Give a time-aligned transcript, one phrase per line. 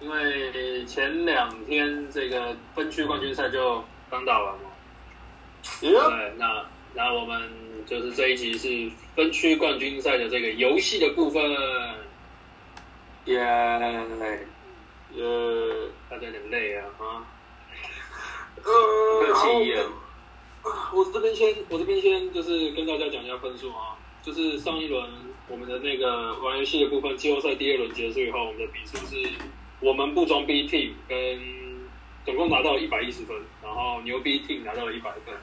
[0.00, 4.70] 因为前两天这个分区冠军赛就刚打完嘛，
[5.80, 5.90] 对，
[6.38, 6.64] 那
[6.94, 7.50] 那我们
[7.86, 11.42] 就是这一集是分区冠军赛的这个游戏的部分，
[13.26, 13.38] 耶，
[15.16, 17.26] 呃，大家有点累啊，啊，
[18.64, 19.84] 呃，气焰。
[20.92, 25.08] 我这边先，我这边先就是跟大家讲一下分数啊，就是上一轮
[25.48, 29.16] 我们的那个玩游戏的部分，季后赛第二轮结束以后，我们的比数是
[29.80, 31.16] 我们不装 B team 跟
[32.24, 35.34] 总共拿到一百一十分，然后牛逼 team 拿到了一百分。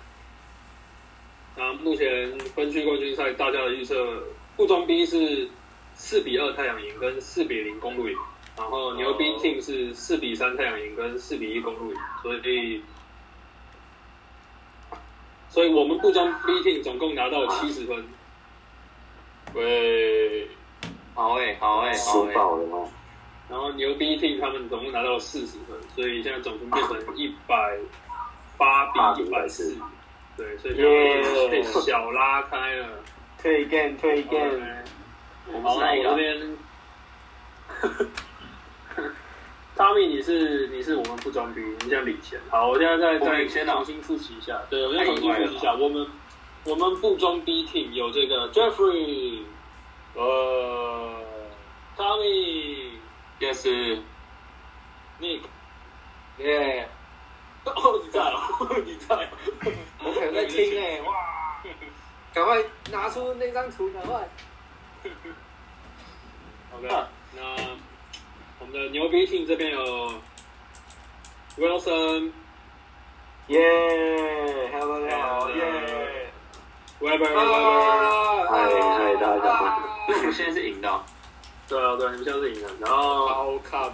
[1.55, 4.23] 那目前分区冠军赛大家的预测，
[4.55, 5.49] 不装逼是
[5.95, 8.15] 四比二太阳赢跟四比零公路赢，
[8.57, 12.83] 然后牛逼 team 是四比三太阳赢跟四比一公路赢，所以。
[15.49, 18.05] 所以我们不装 B team 总共拿到七十分，
[19.55, 20.47] 喂，
[21.15, 22.87] 好诶，好诶，好诶，爆了吗？
[23.49, 27.77] 然后牛逼 team 他们总共拿到四十分，所以现在总分变成一百
[28.57, 29.77] 八比一百四，
[30.35, 30.83] 对，所以就
[31.49, 32.87] 被小拉开了，
[33.41, 34.59] 退 game 退 game，
[35.63, 36.57] 好，那我这边。
[39.75, 42.39] 汤米，你是你是我们不装逼，你想领先。
[42.49, 44.59] 好，我现在再再重新复习一下。
[44.71, 45.75] 对，我再重新复习一下。
[45.75, 46.07] 我们
[46.63, 49.41] 我们不装逼 team 有这个 Jeffrey，
[50.15, 51.21] 呃
[53.39, 55.41] ，Tommy，Yes，Nick，
[56.37, 56.87] 耶，
[57.65, 58.37] 哦，你在哦，
[58.85, 59.29] 你在，
[59.99, 61.61] 我可能在听哎，哇，
[62.33, 64.27] 赶快拿出那张图，赶快。
[66.75, 66.87] OK，
[67.35, 67.41] 那。
[68.59, 70.11] 我们的牛逼 team 这边有
[71.57, 72.31] Wilson，
[73.47, 76.31] 耶，Hello，大家好，耶
[76.99, 77.35] ，Weber，
[78.49, 79.61] 嗨嗨，大家好，
[80.07, 80.89] 我们 现在是赢的，
[81.67, 83.93] 对啊，对啊，你们现在是赢了，然后 Come，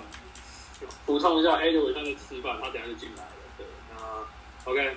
[1.05, 4.87] 补充一下，Edward 现在在吃饭，他等下就进来了，对，那 OK，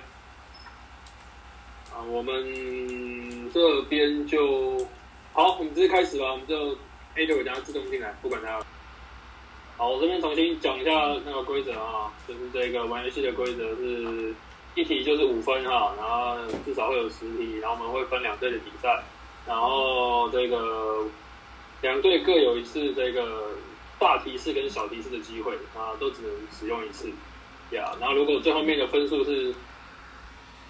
[1.91, 4.77] 啊，我们这边就
[5.33, 6.75] 好，我们直接开始吧，我们就
[7.15, 8.59] Edward 等下自动进来，不管他。
[9.77, 10.91] 好，我这边重新讲一下
[11.23, 14.33] 那个规则啊，就是这个玩游戏的规则是
[14.73, 19.03] 一题就是五分哈，然后至少会有十题，然后我们会分两队的比赛，
[19.45, 21.05] 然后这个
[21.81, 23.49] 两队各有一次这个
[23.99, 27.09] 大提示跟小提示的机会啊，都只能使用一次
[27.71, 27.91] 呀。
[27.99, 29.53] 然后如果最后面的分数是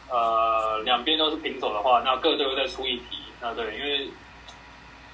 [0.09, 3.03] 呃两边都是平手的话，那各队会再出一题。
[3.41, 4.07] 那对，因为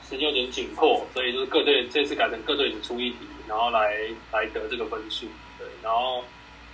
[0.07, 3.17] 时间有点紧迫，所以就是各队这次改成各队只出一题。
[3.47, 3.97] 然后来
[4.31, 5.27] 来得这个分数，
[5.59, 6.23] 对，然后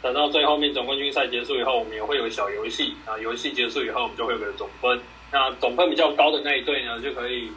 [0.03, 5.01] 等到最后面总冠军赛结束以后，我们也会有小游戏啊，游戏结束以后，我们就会有个总分。
[5.31, 7.51] 那总分比较高的那一队呢，就可以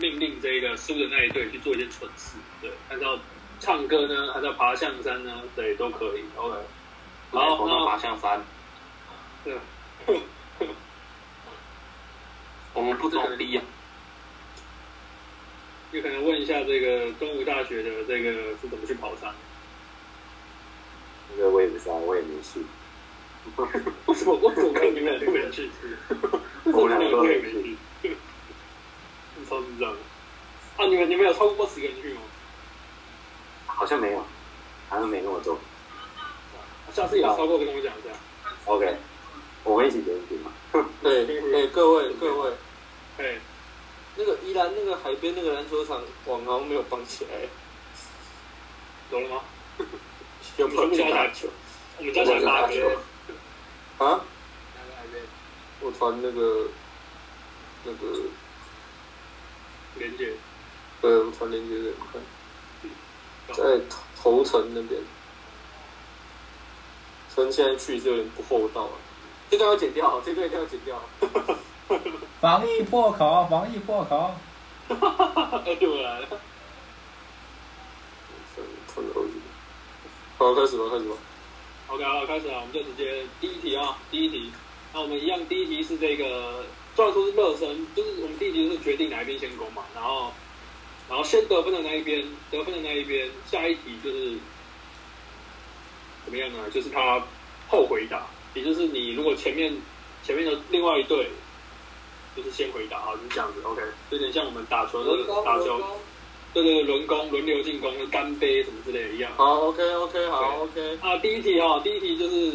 [0.00, 3.18] 命令这个输的那一队去做一些蠢事，对，按照
[3.60, 6.24] 唱歌呢，还是要爬象山呢，对，都可以。
[6.36, 6.56] OK，
[7.32, 8.42] 好，那爬象山，
[9.44, 9.54] 对，
[12.72, 13.62] 我们不装逼啊。
[15.92, 18.32] 有可能问一下这个东吴大学的这个
[18.62, 19.34] 是怎么去跑山？
[21.36, 22.64] 这个我也不知道，我也没去。
[24.06, 24.34] 为什么？
[24.36, 25.68] 为什么你们两个都没去？
[26.64, 27.76] 我们两个都没去。
[29.50, 29.90] 超智障！
[30.76, 32.20] 啊，你们你们有超过十个人去吗？
[33.66, 34.24] 好像没有，
[34.88, 35.58] 好像没那么多。
[36.94, 38.14] 下次有超过的跟我讲一下。
[38.66, 38.96] OK，
[39.64, 40.52] 我们一起联系嘛。
[41.02, 42.52] 对，哎，各位各位，
[43.18, 43.40] 哎。
[44.16, 47.30] 那个宜兰那个海边那个篮球场网好像没有绑起来，
[49.10, 49.42] 懂了吗？
[50.58, 51.48] 有没有打球？
[51.98, 52.90] 我们家想打球。
[53.98, 54.20] 啊？
[55.80, 56.66] 我传那个
[57.84, 58.18] 那个
[59.96, 60.32] 连接。
[61.00, 62.20] 对，我传连接给你看。
[63.54, 63.80] 在
[64.20, 65.00] 头城那边，
[67.34, 68.92] 趁现在去就有点不厚道了。
[69.50, 71.02] 这个要剪掉，这个一定要剪掉。
[72.40, 74.34] 防疫破口，防疫破口。
[74.88, 76.28] 哈哈哈哈又来了。
[80.38, 81.16] 好，开始吧，开始吧。
[81.88, 84.52] OK，好，开始了，我们就直接第一题啊，第一题。
[84.92, 86.64] 那我们一样，第一题是这个，
[86.96, 90.32] 虽然说是热身，就是我们第一题是决定哪一边先攻嘛，然后，
[91.08, 94.36] 然后先得分的那一边，得分的那一边，下一题就是
[96.24, 96.68] 怎么样呢？
[96.70, 97.22] 就是他
[97.68, 99.72] 后回答，也就是你如果前面
[100.22, 101.30] 前面的另外一队
[102.36, 105.80] 就是先回答啊，就是这样子，OK，有点像我们打球的打球，
[106.52, 109.32] 对对对，轮攻、轮流进攻、干杯什么之类的一样。
[109.36, 110.98] 好，OK OK，好 OK。
[111.00, 112.52] 啊，第一题哈，第一题就是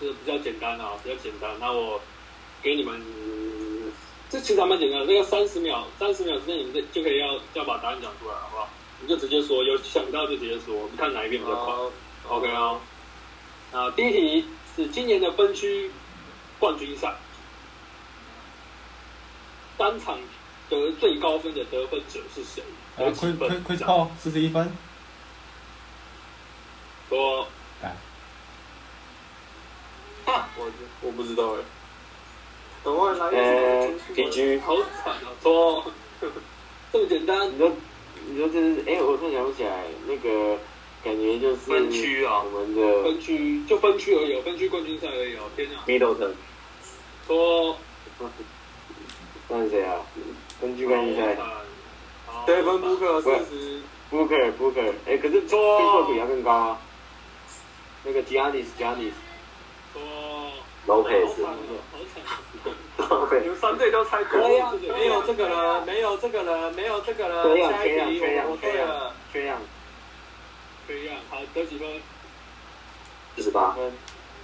[0.00, 1.50] 就是比较简单啊，比较简单。
[1.60, 2.00] 那我
[2.62, 3.00] 给你们，
[4.28, 8.68] 这其实还蛮简单的，这个三十秒，三十秒之内你们就就可以要要把答案讲出来，好不好？
[9.00, 11.74] 你就直接说，有想到就直接说，我们看哪一边比较快。
[11.74, 11.92] 好
[12.28, 12.80] OK 啊，
[13.72, 14.44] 啊，第一题
[14.74, 15.90] 是今年的分区
[16.58, 17.14] 冠军赛，
[19.76, 20.18] 单场
[20.68, 22.62] 得最高分的得分者是谁？
[22.96, 24.72] 呃有几，Chris 分 Chris Chris Paul 四十一分，
[27.08, 27.46] 说
[30.26, 31.60] 我我不知道哎。
[32.94, 35.32] 等平局，好惨啊！
[35.42, 35.84] 说
[36.92, 37.72] 这么简单你，说
[38.28, 40.56] 你说这是哎，我突然想不起来，那个
[41.02, 45.42] 感觉就是分区啊我们的分区就分区而已哦，分区冠军赛而已哦。
[45.56, 46.32] 天啊！Middleton，
[47.26, 47.76] 说
[49.48, 49.96] 那是谁啊？
[50.60, 51.36] 分区冠军赛
[52.26, 53.80] 好对分布克四十
[54.12, 56.78] ，，Booker Booker，哎，可是错比他更高啊。
[58.04, 59.10] 那个 Giannis Giannis
[59.92, 60.00] 说
[60.86, 61.04] 哦，
[62.96, 63.42] 好惨！
[63.42, 67.42] 你们三队都猜对，没有没有这个人，没有这个人，没有这个人。
[67.44, 69.58] 这样下一这样题这样我对了，这样
[70.86, 71.16] 可以啊。
[71.28, 71.88] 好，得几分？
[73.36, 73.92] 四十八分，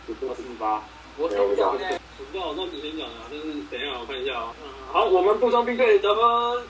[0.06, 0.82] 四十八，
[1.16, 1.84] 我先讲呢。
[2.18, 3.26] 我不知道，那你先讲啊。
[3.30, 4.52] 但是等一下我看一下啊。
[4.62, 6.64] 嗯，好，我们不装逼队得分。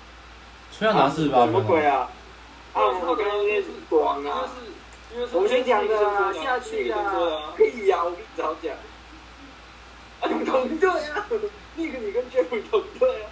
[0.70, 2.08] 缺氧拿四十八什么分鬼啊？
[2.74, 4.48] 啊，啊，我刚刚是广啊，
[5.32, 7.52] 我们先讲的啊，啊，下去啊啊，。
[7.56, 8.74] 屁呀，我跟你早讲。
[10.22, 11.26] 啊，你们同队啊，
[11.76, 13.30] 那个你跟 Jeffrey 同队啊。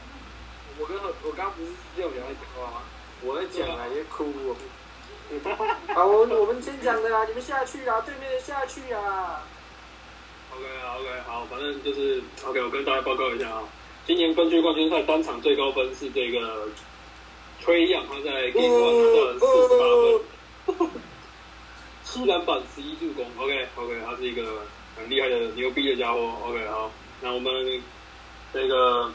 [0.79, 2.83] 我跟我刚不是只有两在讲话吗？
[3.23, 4.57] 我在讲啊，也哭哦。
[5.95, 9.47] 好，我我们先讲的啊，你们下去啊，对面的下去啊。
[10.53, 13.63] OK OK，好，反正就是 OK，我跟大家报告一下啊，
[14.05, 16.69] 今年分区冠军赛单场最高分是这个
[17.61, 19.85] 崔样，他在 Game One 拿到四十八
[20.89, 20.91] 分，
[22.03, 23.31] 七篮板十一助攻。
[23.39, 24.43] OK OK，他是一个
[25.01, 26.19] 很厉害的牛逼的家伙。
[26.45, 27.83] OK，好，那我们
[28.53, 29.11] 这个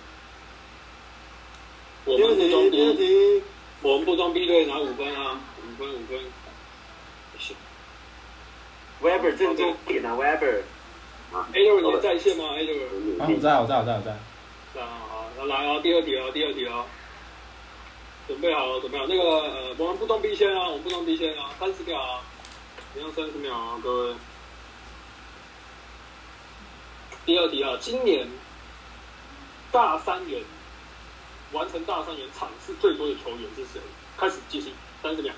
[2.06, 3.44] 我们不装逼，题，
[3.82, 6.20] 我们不装逼队拿五分啊，五分五分。
[9.02, 10.62] Weber 正中点啊，Weber。
[11.54, 12.76] A 六你在线吗？A 六。
[13.20, 14.12] 啊，我在，我在，我在，我在。
[14.82, 16.86] 啊，好，那来哦，第二题哦，第二题哦，
[18.28, 19.06] 准备好了，准备好。
[19.08, 22.22] 那个呃，我们不装逼先啊，我们不装逼先啊，三十秒啊，
[22.94, 24.14] 你要三十秒啊，各位。
[27.26, 28.28] 第二题啊，今年
[29.72, 30.44] 大三元
[31.54, 33.82] 完成大三元场次最多的球员是谁？
[34.16, 34.68] 开始计时，
[35.02, 35.34] 三十秒。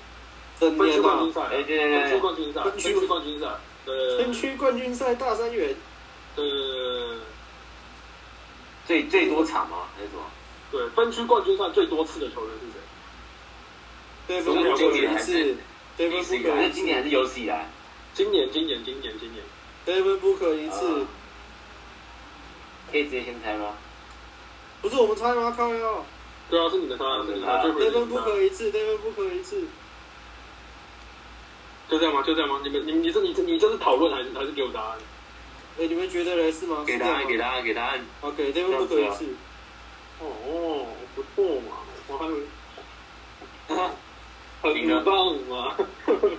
[0.56, 3.46] 分区冠军，赛分区冠军赛，分分区区冠军赛，
[3.86, 5.74] 对分区冠军赛大三元，
[6.36, 7.18] 对对对
[8.86, 9.86] 最最多场吗？
[9.96, 10.22] 还是什么？
[10.70, 12.80] 对，分区冠军赛最多次的球员是谁？
[14.26, 15.56] 对分布克一次，
[15.96, 17.70] 对分布克还是今年还是有史以来？
[18.12, 19.42] 今年，今年，今年，今年。
[19.86, 21.06] 对分布克一次啊，
[22.90, 23.74] 可以直接先猜吗？
[24.80, 25.52] 不是我们猜吗？
[25.56, 26.04] 靠哟，
[26.48, 29.66] 对啊，是你的他，是你的他，对对分布克一次，对分不可一次，
[31.88, 32.22] 就这样吗？
[32.22, 32.60] 就这样吗？
[32.62, 34.98] 你们，你你这你这你这是讨论还是还是给我答案？
[35.80, 36.84] 哎，你们觉得嘞是吗？
[36.86, 38.06] 给答案，给答案，给答案。
[38.20, 39.26] 好，给对分不可一次，
[40.20, 41.78] 哦，不错嘛，
[42.08, 42.40] 我还以为
[44.80, 45.74] 赢了很棒嘛。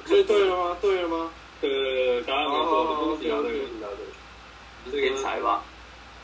[0.06, 0.78] 所以对了吗？
[0.82, 1.30] 对了吗？
[1.62, 3.98] 对对对对，答案没错，好恭喜答对，OK，OK 恭喜答对。
[4.92, 5.62] 这先个猜吧。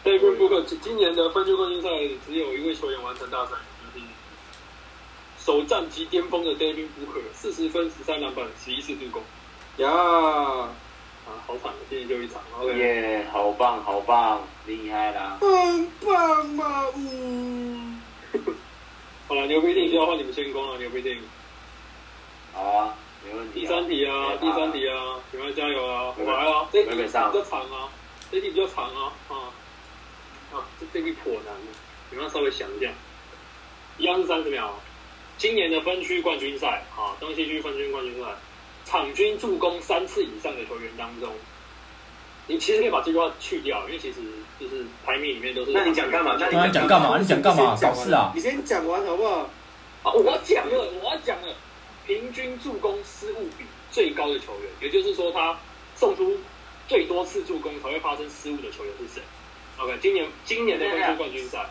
[0.05, 1.89] David Booker 今年的分区冠军赛
[2.27, 4.05] 只有一位球员完成大赛，就是
[5.39, 9.23] 首战即巅峰的 David Booker，四十分、十三篮板、十一次助攻。
[9.77, 10.69] 呀，啊，
[11.47, 12.39] 好惨，今年就一场。
[12.59, 15.39] OK，耶，好棒，好棒，厉害啦！
[15.41, 17.99] 很棒嘛，嗯，
[19.27, 21.19] 好了，牛逼定就要换你们先攻了，牛逼定。
[22.53, 22.93] 好啊，
[23.25, 23.61] 没问题。
[23.61, 26.13] 第三题啊，第三题啊，你们加油啊！
[26.15, 27.89] 我来啊，这题比较长啊，
[28.31, 29.49] 这题比较长啊，啊
[30.55, 31.71] 啊，这这题颇难的，
[32.09, 32.89] 你们要稍微想一下。
[33.97, 34.79] 一样是三十秒。
[35.37, 38.29] 今年的分区冠军赛啊，东西区分区冠军赛，
[38.85, 41.29] 场均助攻三次以上的球员当中，
[42.47, 44.21] 你其实可以把这句话去掉，因为其实
[44.57, 45.71] 就是排名里面都是。
[45.73, 46.37] 那你讲干嘛？
[46.39, 47.17] 那那你讲干嘛？
[47.19, 47.77] 你讲干嘛？
[47.81, 48.31] 搞事啊！
[48.33, 49.49] 你先讲完好不好？
[50.03, 51.53] 啊，我要讲了，我要讲了，
[52.05, 55.57] 平均助攻失误比最高的球员，也就是说他
[55.95, 56.37] 送出
[56.87, 59.21] 最多次助攻才会发生失误的球员是谁
[59.77, 61.69] ？OK，今年今年的分区冠军赛，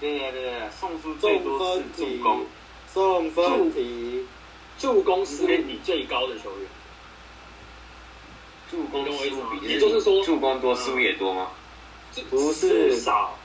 [0.00, 2.46] 对对对对，送出最多次分题助攻，，
[2.88, 4.26] 送分题，
[4.78, 5.24] 助攻。
[5.24, 6.68] 失误比最高的球员，
[8.70, 11.48] 助攻失误比，也就是说助攻多，失误也多吗？
[12.28, 12.94] 不是。
[12.96, 13.38] 少，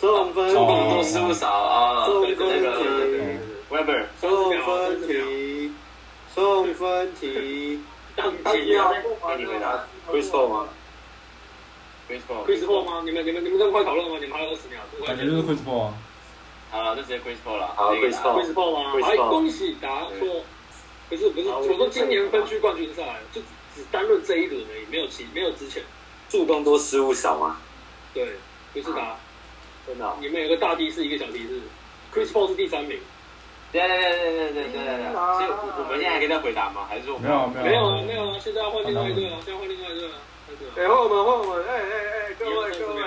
[0.00, 2.06] 送分助攻多，题，失误少啊。
[2.06, 3.38] 送分对对题
[3.70, 5.72] ，，Weber，送分题，
[6.34, 7.80] 送分题。
[8.14, 9.88] 当他机要啊不完你回答了。
[10.10, 10.68] Chris Paul 吗？
[12.08, 12.20] Chris
[12.64, 13.02] Paul 吗？
[13.04, 14.16] 你们你们你们这么快讨论吗？
[14.20, 15.94] 你们还有二十秒，感觉就是 Chris Paul 啊。
[16.70, 17.66] 好了，就直接 Chris Paul 了。
[17.74, 18.14] 好，Chris
[18.54, 18.92] Paul 吗？
[19.02, 20.44] 还恭喜答错，
[21.08, 23.40] 不是不是，我说今年分区冠军赛就
[23.74, 25.82] 只单论这一轮而已，没有其没有之前
[26.28, 27.58] 助攻多失误少吗？
[28.14, 28.36] 对，
[28.72, 29.16] 不是答，
[29.86, 30.16] 真的。
[30.20, 31.60] 你们有个大提示，一个小提示
[32.14, 32.98] ，Chris Paul 是第三名。
[33.72, 36.86] 对对对对对对对对，所以我们现在还可以再回答吗？
[36.88, 38.38] 还是说没有没有没有啊？
[38.40, 40.14] 现在要换另外一队了，现在换另外一队了。
[40.48, 41.66] 哎，换我们，换我们！
[41.66, 41.80] 哎哎
[42.28, 43.02] 哎，各位各位，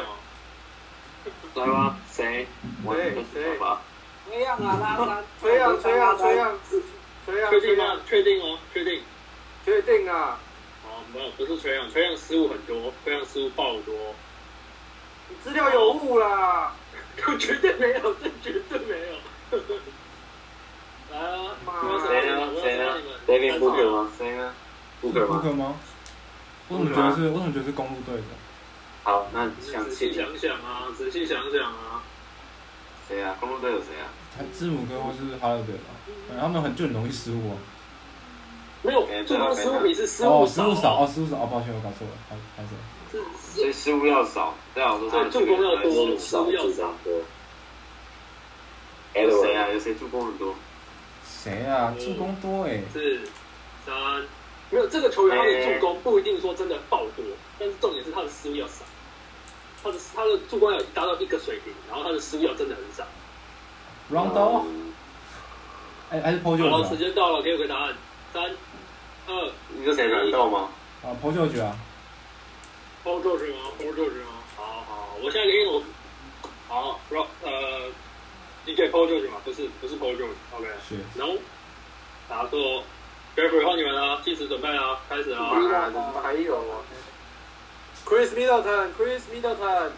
[1.56, 1.96] 来吧？
[2.12, 2.48] 谁？
[2.84, 3.82] 我谁谁吧。
[4.30, 6.90] 这样啊，拉三，崔样崔样崔样崔样
[7.26, 8.60] 崔样确定吗？，确定吗？
[8.74, 9.02] 确定。
[9.66, 10.40] 确定啊！
[10.86, 14.16] 哦，没有，不是崔杨，崔杨失误很多，崔杨失误爆多，
[15.30, 16.74] 你资料有误啦！
[17.40, 19.60] 绝对没有，这绝对没有。
[21.12, 22.50] 来啊，妈谁呢？
[22.62, 24.12] 谁呢？David Booker 吗？
[24.18, 24.54] 谁呢
[25.02, 25.76] ？Booker 吗？Booker 吗？
[26.70, 27.30] 我怎么觉得是？
[27.30, 28.24] 我怎么觉得是公路队的？
[29.04, 32.02] 好，那详仔细细想想啊，仔细想想啊，
[33.08, 33.36] 谁啊？
[33.40, 34.08] 公路队有谁啊？
[34.38, 35.90] 还字母哥或是哈勒德吧？
[36.32, 37.58] 嗯他们很就很容易失误啊。
[38.82, 42.76] 没有，助攻失误比是失哦，失误少哦，失误少哦，抱歉，我搞错了，还还是
[43.12, 43.24] 是
[43.54, 46.94] 所以失误要少，对啊，我说对助攻要多，失少误要少。
[47.04, 47.12] 多。
[49.16, 49.68] 有谁啊？
[49.70, 50.54] 有谁助攻很多？
[51.26, 51.94] 谁啊？
[52.00, 53.22] 助攻多哎，是
[53.86, 53.96] 三，
[54.72, 57.26] 没有这个球员他的助攻不一定说真的爆多，
[57.58, 58.86] 但是重点是他的失误要少，
[59.84, 63.04] 他的他的助攻要达到一个水平，然后他的失误要真的很少。
[64.12, 64.66] Rondo，
[66.12, 67.96] 哎还是 p o j o 好，g 时间到了，给我个答案，
[68.32, 68.44] 三
[69.28, 70.08] 二你是谁？
[70.08, 70.70] 软豆吗？
[71.04, 71.76] 啊 p o j o g 啊
[73.04, 74.32] ，Paul George 吗？Paul George 吗？
[74.56, 75.84] 好好，我现在给你我，
[76.68, 77.90] 好，Rock 呃
[78.66, 80.96] ，DJ Paul George 嘛，不是不是 Paul George，OK，、是。
[81.18, 81.34] 然后
[82.28, 82.58] 答错。
[82.60, 82.84] e
[83.48, 85.50] r y 换你们了，计时准备啊，开始啊，
[86.22, 86.82] 还有啊
[88.06, 89.92] ？Chris Middleton，Chris Middleton，Chris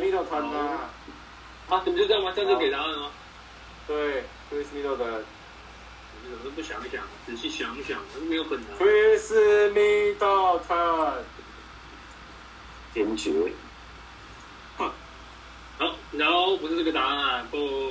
[0.00, 0.88] Middleton 啊，
[1.68, 2.32] 啊，你们就这样吗？
[2.34, 3.10] 这样就给答案吗？
[3.86, 5.24] 对，Chris Middleton，Chris
[6.24, 8.68] 你怎么都不想想，仔细想想，没有很难。
[8.78, 9.32] Chris
[9.72, 11.24] Middleton。
[12.94, 13.52] 坚决。
[14.76, 14.92] 好，
[16.12, 17.81] 然后不是这个答案，不，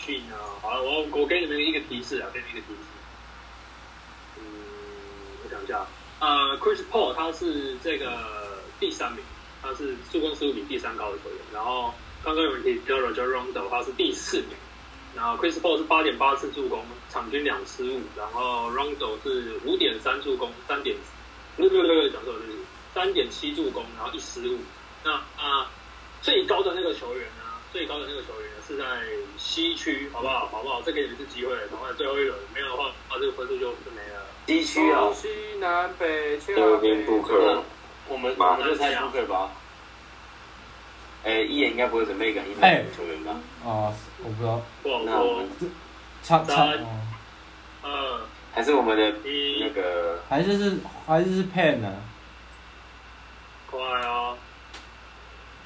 [0.00, 0.56] 好逊啊！
[0.62, 2.78] 好了，我我给你们一个提示啊，给你们一个提示。
[4.38, 4.42] 嗯，
[5.44, 5.86] 我想一下，
[6.20, 9.22] 呃，Chris Paul 他是这个第三名，
[9.62, 11.38] 他是助攻失误比第三高的球员。
[11.52, 11.92] 然后
[12.24, 14.56] 刚刚有人提到 Roger Rondo，他是第四名。
[15.14, 18.00] 然后 Chris Paul 是八点八次助攻，场均两失误。
[18.16, 20.96] 然后 Rondo 是五点三助攻，三点，
[21.56, 22.58] 不是不是不是讲错了，就是
[22.94, 24.58] 三点七助攻，然后一失误。
[25.04, 25.70] 那啊。
[26.22, 27.26] 最高的那个球员？
[27.72, 28.84] 最高的那个球员是在
[29.38, 30.46] 西区，好不好？
[30.48, 30.82] 好不好？
[30.82, 34.26] 再给你们一次机会，赶快最后一轮，没有的话，啊，这个分数就就没了。
[34.46, 35.28] 西区啊东，西
[35.60, 37.62] 南北恰右北边布克，
[38.08, 39.52] 我们我们就猜布克吧。
[41.22, 43.32] 哎，一眼应该不会准备一个英美球员吧？
[43.64, 45.48] 啊，我不知道，不好那我说们。
[46.22, 47.00] 差差三哦，
[47.82, 48.20] 二
[48.52, 51.94] 还是我们的那，个还是是还是是 Pen 呢？
[53.70, 54.36] 快哦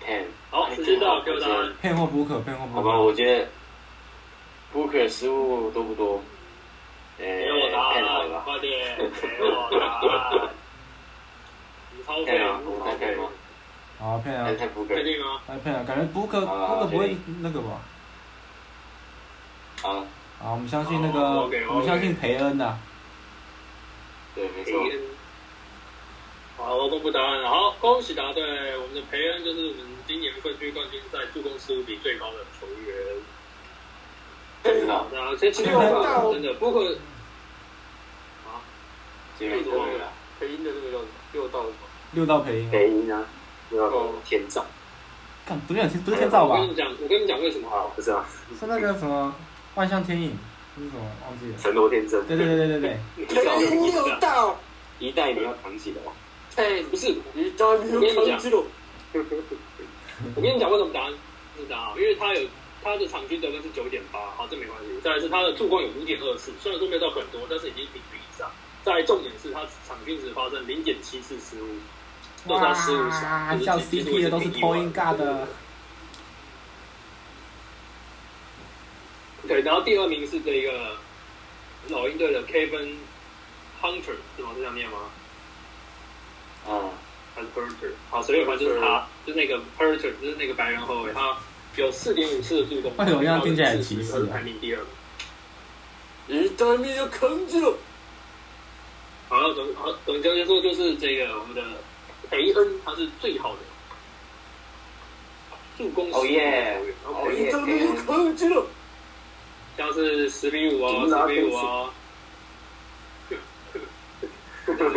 [0.00, 0.26] ！Pen。
[0.54, 1.72] 好，时间到，给我答案。
[1.82, 3.48] Pen 或 Booker，Pen 或好吧，我觉得
[4.72, 6.22] Booker 失误多不多？
[7.18, 10.48] 哎给我答案，吧快点，给我答案。
[11.96, 13.28] 你超费，，Pen 啊，我们猜 Pen 吗？
[13.98, 14.46] 好，Pen 啊
[14.86, 15.40] 确定吗？
[15.48, 17.80] 来 Pen 啊，感觉 Booker 好啦 Booker 不会那个吧？
[19.82, 20.04] 好，
[20.38, 22.78] 好，我们相信那个，我们相信培恩的。
[24.36, 24.80] 对，没错。
[26.56, 27.48] 好，我公布答案了。
[27.48, 28.44] 好，恭喜答对。
[28.78, 32.94] 我们的培恩就是我们今年分区冠军赛助攻失误比最高的球员。
[34.62, 35.80] 真的，那先请你们
[36.32, 36.94] 真的，不可
[38.46, 38.60] 啊，
[39.38, 40.12] 结果错了。
[40.40, 41.08] 配音的这个叫什么？
[41.32, 41.64] 六道
[42.12, 43.24] 六道培音，北音啊，
[43.70, 44.64] 六道天照。
[45.46, 46.70] 看不是不是天照吧我跟？
[46.70, 47.84] 你讲，我跟你讲为什么啊。
[47.94, 48.26] 不是啊，
[48.58, 49.34] 是那个什么
[49.74, 50.36] 万象天影，
[50.76, 51.58] 那是什么忘记了？
[51.58, 52.26] 神罗天真。
[52.26, 54.58] 对对对对对对，配音六道，
[54.98, 56.12] 一代你要扛起的哦。
[56.56, 58.64] 哎，不是，一代你要扛起了。
[60.34, 61.12] 我跟你讲为什么答案
[61.56, 62.48] 是答案，因为他有
[62.82, 65.00] 他的场均得分是九点八，好，这没关系。
[65.02, 68.50] 再来是他的助攻有五点二次，虽然说没有到很多，但是已经平均以上。
[68.82, 71.76] 再来重点是他场均只发生零点七次失误，
[72.52, 75.48] 哇，就是叫 CP 的都是 point guard 的。
[79.48, 80.96] 对，然后第二名是这个
[81.88, 82.96] 老鹰队的 Kevin
[83.80, 84.50] Hunter 是吗？
[84.56, 84.98] 这样念吗？
[86.66, 86.90] 啊，
[87.34, 87.92] 还是 Hunter？
[88.10, 91.36] 好，随便反正就是他，就是那个 p e r t e r 就是那个白人后卫，他
[91.76, 94.80] 有四点五次的助攻，为什么这样听起来很歧视啊排名第二。
[96.28, 97.76] 一对面就坑住了。
[99.28, 101.62] 好，那总好总结来说就是这个我们的
[102.30, 103.58] 培恩，他是最好的
[105.76, 108.66] 助攻哦耶哦一对面就坑住了。
[109.76, 111.90] 像是十比五啊，十比五啊。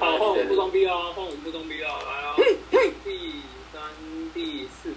[0.00, 2.34] 好，换我们不装逼啊，换我们不装逼啊，来啊！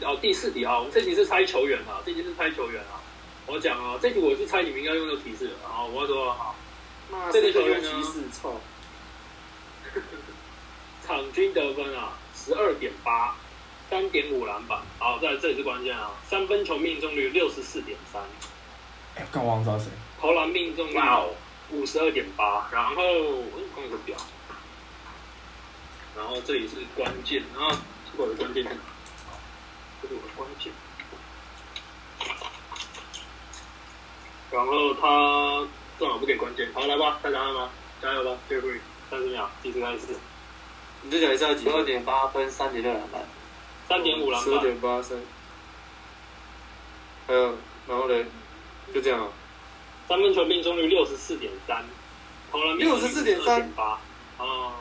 [0.05, 3.01] 哦，第四题啊，我们这题是猜球员啊，这题是猜球员啊。
[3.47, 6.55] 我讲啊，这题我是猜你们应该用的提示啊，我要说好，
[7.09, 8.62] 妈这个球员呢提示操，
[11.05, 13.35] 场均得分啊，十二点八，
[13.89, 14.79] 三点五篮板。
[15.00, 18.21] 好，在这里是关键啊，三分球命中率六十四点三，
[19.15, 19.88] 哎，刚忘知道谁。
[20.21, 21.29] 投篮命中率
[21.71, 23.43] 五十二点八，然后我
[23.74, 24.15] 看有个表，
[26.15, 27.81] 然后这里是关键啊，
[28.15, 28.77] 这的关键在哪？
[30.07, 30.71] 这是我的关键。
[34.51, 35.67] 然后他
[36.00, 37.69] 正好不给关键，好来吧，猜答案吧，
[38.01, 40.15] 加油吧 e r e y 三十秒，计时开始，
[41.01, 41.85] 你再讲一下几十二分？
[41.85, 43.25] 点八分，三点六篮板，
[43.89, 45.17] 三点五篮板十二，点八三。
[47.27, 47.57] 还有，
[47.88, 48.25] 然后嘞，
[48.93, 49.27] 就这样啊。
[50.07, 51.83] 三分球命中率六十四点三，
[52.51, 54.00] 投篮命中率64.3八，
[54.38, 54.75] 啊，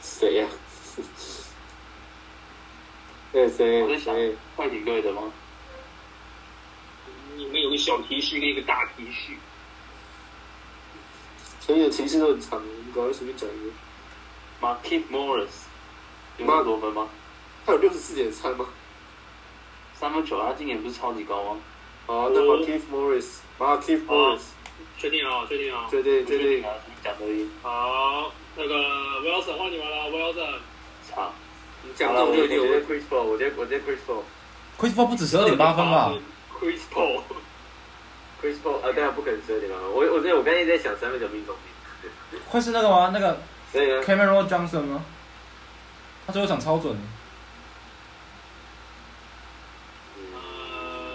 [0.00, 0.46] 谁呀？
[3.32, 4.36] 那谁我在想谁？
[4.54, 5.22] 快艇队的吗？
[7.34, 9.32] 你们有个小提示跟一个大提示。
[11.60, 13.70] 所有提示都很长，你赶快随便讲一个。
[14.60, 15.64] Markif Morris
[16.38, 17.08] 有那么多分吗？
[17.64, 18.66] 他有六十四点三吗？
[19.94, 21.60] 三分球他今年不是超级高吗？
[22.06, 24.42] 好，那么 Keith Morris，Markif Morris，
[24.98, 25.86] 确定啊，确定啊。
[25.90, 26.64] 确定确定。
[26.64, 27.48] 啊，你讲而已。
[27.62, 28.74] 好，那个
[29.20, 30.58] Wilson 换你们了，Wilson。
[31.08, 31.32] 操！
[31.84, 32.92] 你讲中就一定有问题。
[32.92, 34.22] Chris Paul，我觉得我觉得 Chris Paul。
[34.78, 36.12] Chris Paul 不止十二点八分吧
[36.58, 37.22] ？？Chris Paul。
[38.42, 39.90] Chris Paul 啊，当然不可能十二点八分。
[39.90, 41.54] 我我觉得我刚才一直在想三分球命中
[42.32, 43.10] 率，会是那个吗？
[43.12, 43.38] 那个
[44.04, 45.04] ，Cameron Johnson 吗？
[46.26, 46.96] 他最后一场超准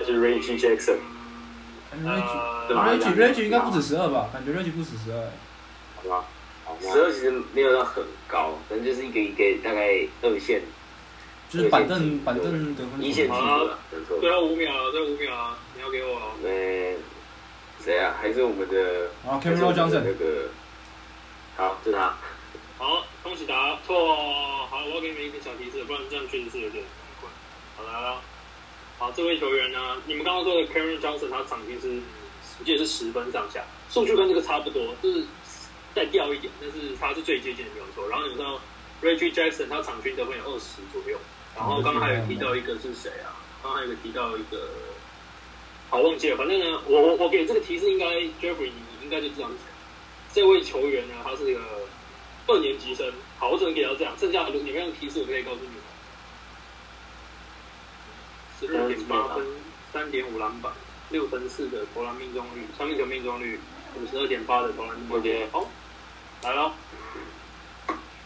[0.06, 0.97] 是 Reggie Jackson。
[2.03, 4.30] Reggie 对吧 Reggie Reggie 应该不止十二吧？
[4.32, 5.32] 感觉 Reggie 不止十二。
[5.95, 6.25] 好吧？
[6.82, 10.62] 十二其实没有到很高，可能就是一个一个大概二线
[11.50, 14.20] 就是板凳板凳得分一线替补了，没错。
[14.20, 16.20] 最后五秒了，最后五秒了，你要给我。
[16.44, 16.98] 嗯，
[17.82, 18.16] 谁啊？
[18.22, 20.50] 还是我们的然后还是 Cameron Johnson 那个，
[21.56, 22.18] 好，就他。
[22.78, 24.16] 好，恭喜答错。
[24.68, 26.84] 好，我要给你们一个小提示，不然这样确实是有点
[27.22, 27.32] 困。
[27.78, 28.22] 好来了，
[29.00, 32.02] 好，这位球员呢，你们刚刚说的 Karen Johnson，他场均是
[32.60, 35.24] 我记得是十分上下，数据跟这个差不多，就是
[35.97, 38.07] 再掉一点，但是他是最接近的没有错。
[38.07, 38.62] 然后你知道
[39.01, 41.17] Reggie Jackson 他场均得分有二十左右，
[41.55, 43.33] 然后刚刚还有提到一个是谁啊？
[43.63, 44.69] 刚刚还有个提到一个，
[45.89, 48.05] 好忘记了，反正呢，我我我给这个提示应该
[48.39, 49.63] Jeffrey 你应该就知道是谁。
[50.33, 51.62] 这位球员呢，他是一个
[52.45, 55.77] 二年级生，好，我只能给到这样，剩下的你们用提示我可以告诉你们。
[58.60, 59.45] 十二点八分，
[59.91, 60.71] 三点五篮板，
[61.10, 63.60] 六分四的投篮命中率，三分球命中率，
[63.95, 65.45] 五十二点八的投篮命中率。
[65.51, 65.69] 好，
[66.43, 66.73] 来了，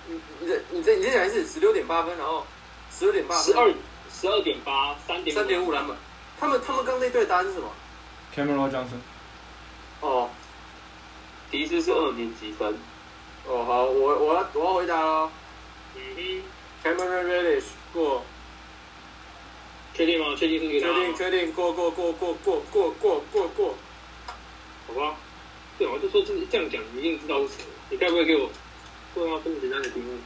[0.08, 2.46] 你你这你这你这讲一次，十六点八分，然后
[2.92, 3.74] 十六点八，十二
[4.12, 5.96] 十二点八，三点三点五篮板。
[6.40, 7.72] 他们他们刚那队的答案是什么
[8.36, 9.00] ？Cameron Johnson
[10.02, 10.30] 哦
[11.50, 12.78] 提示是二年级分，
[13.48, 15.30] 哦，好，我我要我要回答喽。
[15.96, 16.44] 嗯哼
[16.84, 18.24] ，Cameron Reddish 过，
[19.94, 20.36] 确定吗？
[20.38, 21.06] 确定是这个答确？
[21.06, 23.76] 定确定过过过过过过过过过。
[24.88, 25.16] 好吧，
[25.78, 27.64] 对，我就说这这样讲，你一定知道是谁。
[27.92, 28.50] 你该不会给我
[29.16, 30.18] 问到这么简单的题目？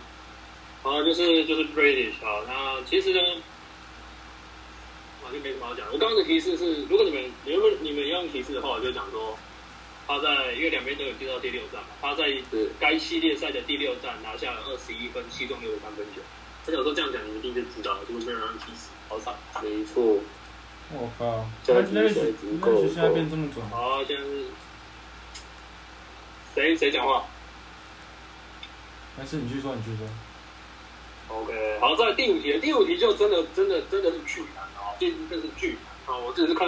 [0.84, 2.45] 好，就是就是 British 啊。
[2.47, 3.19] 那其实呢，
[5.23, 5.88] 啊就没什么好讲。
[5.91, 9.36] 我刚刚的提示是，如果你们你们你们要用提示的话，我就讲说
[10.06, 12.25] 他在因为两边都有接到第六站嘛，他在
[12.80, 16.21] 该系列赛的第六站拿下了二十一分、七中六的三分球。
[16.67, 19.34] 而且我说这样讲，你们一定就知道了，就是没有人提示，好惨。
[19.63, 20.19] 没错，
[20.93, 24.45] 我靠，这那样子才 Reggie 足够 Reggie 现在变这么准，好，现在是
[26.54, 27.25] 谁谁讲话？
[29.17, 30.06] 没事，你去说，你去说。
[31.28, 36.19] OK，好，在第五题，第五题就真的真的真的是巨难啊，这真是巨难啊！
[36.19, 36.67] 我只是看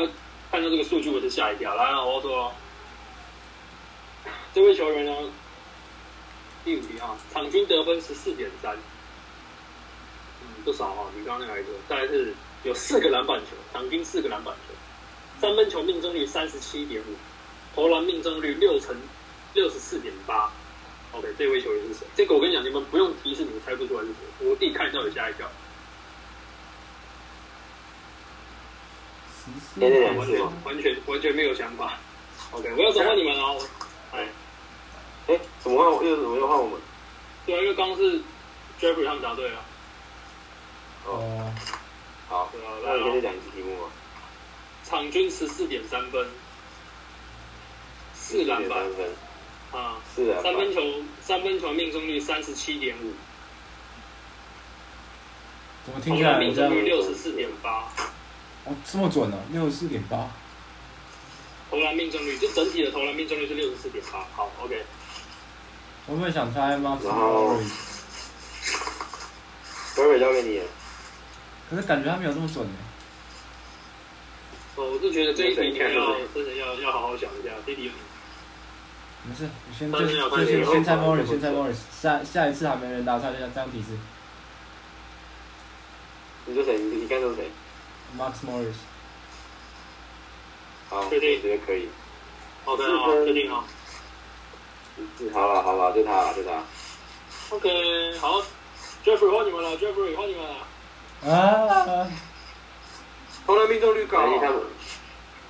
[0.50, 1.76] 看到这个数据我就吓一跳。
[1.76, 2.52] 来，我说，
[4.54, 5.14] 这位球员呢，
[6.64, 8.76] 第五题啊，场均得分十四点三，
[10.42, 11.74] 嗯，不少啊，比刚刚那个还多。
[11.88, 12.34] 再来是
[12.64, 14.74] 有四个篮板球，场均四个篮板球。
[15.40, 17.16] 三分球命中率三十七点五，
[17.76, 18.96] 投篮命中率六成
[19.54, 20.52] 六十四点八。
[21.18, 22.06] OK，这位球员是谁？
[22.16, 24.48] 这个我跟你讲，你们不用提示，你们猜不出来是谁。
[24.48, 25.50] 我自己看到有吓一跳。
[29.80, 30.18] 完全
[30.64, 31.98] 完全完全没有想法。
[32.52, 33.58] OK，我要怎么问你们哦？
[34.12, 34.28] 哎，
[35.28, 36.06] 哎，怎么换？
[36.06, 36.80] 又怎么又换我们？
[37.46, 38.20] 对啊，因为刚刚是
[38.80, 39.60] Jeffrey 他们答对了。
[41.06, 41.52] 哦，
[42.28, 42.52] 好，
[42.86, 43.90] 那你可以讲一次题目吧？
[44.84, 46.28] 场均十四点三分，
[48.14, 48.84] 四篮板，
[49.72, 50.82] 啊，是啊，三分球
[51.22, 53.14] 三分球命中率三十七点五，
[55.86, 57.90] 怎么听起来命中率六十四点八？
[58.66, 60.30] 哦，这么准呢，六十四点八。
[61.70, 64.26] 投篮命中率，就整体的投篮命中率是六十四点八。
[64.34, 64.84] 好，OK。
[66.06, 66.98] 我们想猜吗？
[67.04, 67.58] 然后
[69.96, 70.62] ，Barry 交给你。
[71.70, 72.74] 可是感觉他没有这么准呢。
[74.78, 77.92] 哦，我是觉得这一题你要真的要要好好想一下，这题。
[79.28, 80.08] 没事，你先就就
[80.46, 83.88] 先先猜 Morris，先猜 Morris，下下一次还没人答，他就这样提示。
[86.46, 86.78] 你说谁？
[86.78, 87.52] 你你刚说谁
[88.18, 88.76] ？Max Morris。
[90.90, 91.42] 好，确定？
[91.42, 91.90] 觉得可以。
[92.64, 93.66] 好的，好，确定啊。
[94.98, 96.64] 嗯，好了好了，就他了，就他。
[97.50, 98.42] OK，好
[99.04, 100.56] ，Jeffrey 换你们了，Jeffrey 换你们了。
[101.34, 102.08] 啊！
[103.46, 104.20] 投篮命中率高，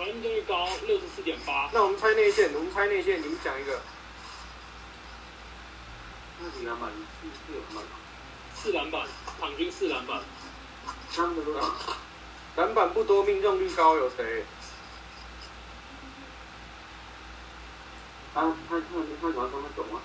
[0.06, 1.70] 命中率高，六十四点八。
[1.74, 3.80] 那我们猜内线，我们猜内线，你们讲一个。
[6.40, 6.90] 那几篮板？
[7.34, 7.84] 四篮板。
[8.56, 9.08] 四篮板，
[9.40, 10.22] 场均四篮板。
[11.10, 11.74] 三分多少？
[12.58, 14.44] 篮板不多，命中率高，有谁？
[18.34, 18.82] 他他他
[19.22, 20.00] 他喜欢三分球吗？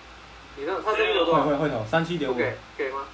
[0.56, 1.44] 你知道他三分球多少？
[1.44, 2.34] 会会会投三七点五。
[2.34, 3.04] 给给吗？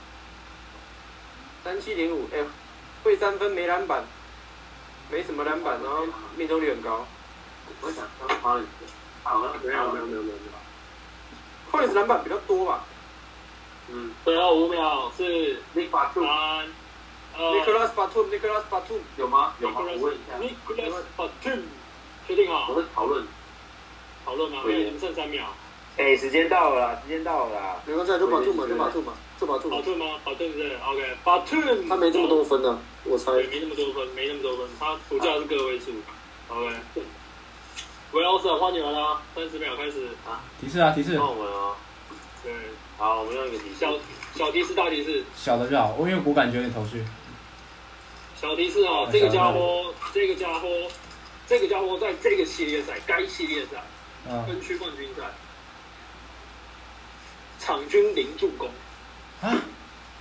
[1.65, 2.45] 三七点五，哎，
[3.03, 4.05] 会三分没篮板，
[5.11, 7.07] 没什么篮板，然后命中率很高。
[7.81, 8.61] 我想他花
[9.23, 10.35] 好了，没有没有没有没有。
[11.71, 12.85] 快篮板比较多吧？
[13.91, 16.31] 嗯，最后五秒是尼巴图，三，
[17.39, 19.55] 呃，尼克拉斯巴图，尼克拉斯巴图有吗？
[19.61, 19.81] 有吗？
[19.81, 20.37] 我问一下。
[20.39, 21.51] 尼克拉斯巴图，
[22.27, 22.67] 确定啊？
[22.69, 23.27] 我在讨论，
[24.25, 24.61] 讨论吗？
[24.65, 25.47] 对，剩三秒。
[25.97, 27.77] 哎，时间到了，时间到了啦。
[27.87, 29.71] 没关系，就把兔嘛，就把兔嘛，就把兔。
[29.71, 30.07] 把兔吗？
[30.25, 31.57] 把兔是 OK，把兔。
[31.89, 33.33] 他没这么多分呢，我猜。
[33.33, 34.67] 没那么多分，没那么多分。
[34.79, 35.93] 他股价是个位数。
[36.49, 36.77] OK。
[38.11, 40.43] Wilson 换你们了，三十秒开始啊！
[40.61, 41.19] 提示啊，提示。
[41.19, 41.77] 换我们啊。
[42.43, 42.53] 对。
[42.97, 43.75] 好，我们用一个提示。
[43.79, 43.93] 小
[44.35, 45.23] 小提示，大提示。
[45.37, 47.05] 小的就好，我因为我感觉有点头绪。
[48.35, 50.69] 小提示啊，这个家伙，这个家伙，
[51.47, 53.83] 这个家伙在这个系列赛，该系列赛，
[54.47, 55.23] 分区冠军赛。
[57.61, 58.71] 场均零助攻
[59.41, 59.63] 啊！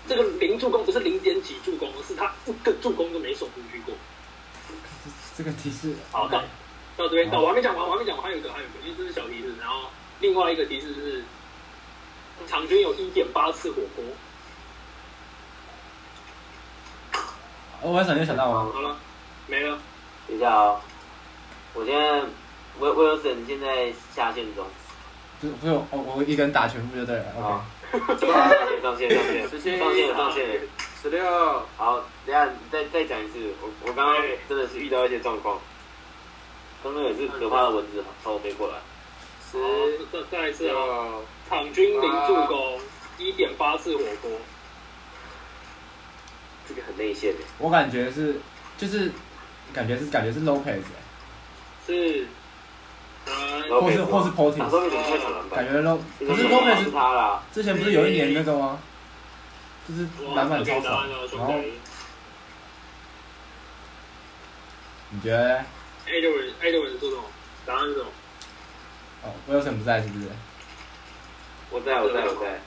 [0.08, 3.94] 这个零助攻不是零点几助攻，而是他一个助攻都没守出去过。
[5.36, 6.42] 这个提示好到
[6.96, 9.54] 到这边到，我还没讲完，我还没讲完，还有一个，还有一个，因为这是小提示。
[9.60, 11.24] 然后另外一个提示是，
[12.48, 14.06] 场均有一点八次火锅。
[17.82, 18.72] 我还想就想到吗？
[18.74, 18.98] 好了，
[19.48, 19.78] 没了。
[20.28, 20.82] 等一下啊！
[21.74, 22.22] 我现在
[22.80, 24.66] 威威尔森现在下线中。
[25.40, 27.42] 不不用我我一个人打全部就对了线
[27.92, 29.10] 上线上线
[29.50, 30.62] 上线上线
[31.02, 31.24] 十六。
[31.78, 35.60] 好，等下再再讲一次，我我刚刚真的是遇到一些状况，
[36.84, 38.76] 刚刚也是可怕的蚊子朝我飞过来。
[39.50, 39.58] 十
[40.12, 41.22] 再再一次啊！
[41.48, 42.80] 场均零助攻，
[43.18, 44.32] 一点八次火锅，
[46.68, 47.40] 这个很内线的。
[47.58, 48.36] 我感觉是
[48.78, 49.10] 就是
[49.74, 50.82] 感觉是感觉是 Lopez。
[51.86, 52.28] 是。
[53.70, 54.58] 或是或是 Portis，
[55.54, 56.42] 感觉 Lo，可是
[56.84, 57.44] 是他啦。
[57.52, 58.80] 之前不是有一年那个吗？
[59.88, 61.54] 就是篮板超少，然后
[65.10, 65.64] 你觉得
[66.06, 67.24] ？A 六人 A 六人是什么？
[67.66, 68.10] 答案是什么？
[69.24, 70.28] 哦，Wilson 不在是不是？
[71.70, 72.60] 我在我在我在。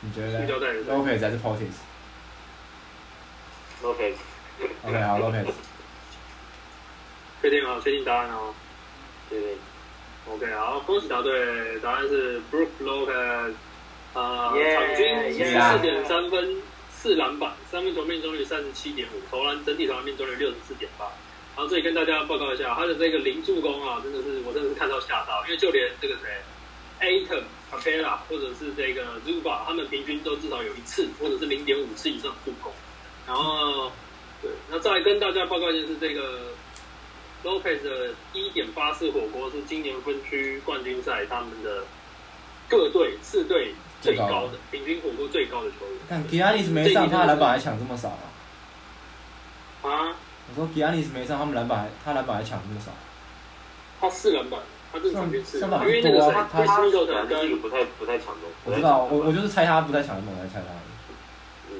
[0.00, 4.14] 你觉得？Lopez 还是 Portis？Lopez。
[4.84, 5.46] OK，好，Lopez。
[7.40, 7.80] 确定啊？
[7.82, 8.54] 确定答案哦。
[9.30, 9.58] 确定。
[10.24, 13.52] OK，好，恭喜答对，答案是 Brook Lopez，
[14.14, 21.06] 啊，场均十四点三分，四篮板，三分球命中率三十七点五，投篮整体投篮命中率六十四点八。
[21.56, 26.40] 然后这里跟大家报告一下，他的这个零助攻啊，真的是我真的是看到吓到，因为就连这个谁
[27.00, 32.72] ，Atom、Capella 或者是这个 Zuba，他们平均都至少有一次或者是零点五次以上助攻。
[33.26, 33.90] 然后，
[34.40, 36.52] 对，那再跟大家报告一件事，这个。
[37.44, 41.84] Lopez 的一点八次火锅是今年分区冠军赛他们的
[42.68, 45.98] 各队四队最高的平均火锅最高的球员。
[46.08, 48.08] 看 Giannis 没上，他篮板还抢这么少
[49.82, 49.90] 啊？
[49.90, 50.14] 啊
[50.50, 52.92] 我说 Giannis 没上，他们篮板他篮板还抢这么少。
[54.00, 54.60] 他四篮板，
[54.92, 56.90] 他这场均四，因为那个他他他是
[57.26, 58.40] 跟不太不太抢的。
[58.64, 60.66] 我知道，我我就是猜他不太抢的，我来猜他。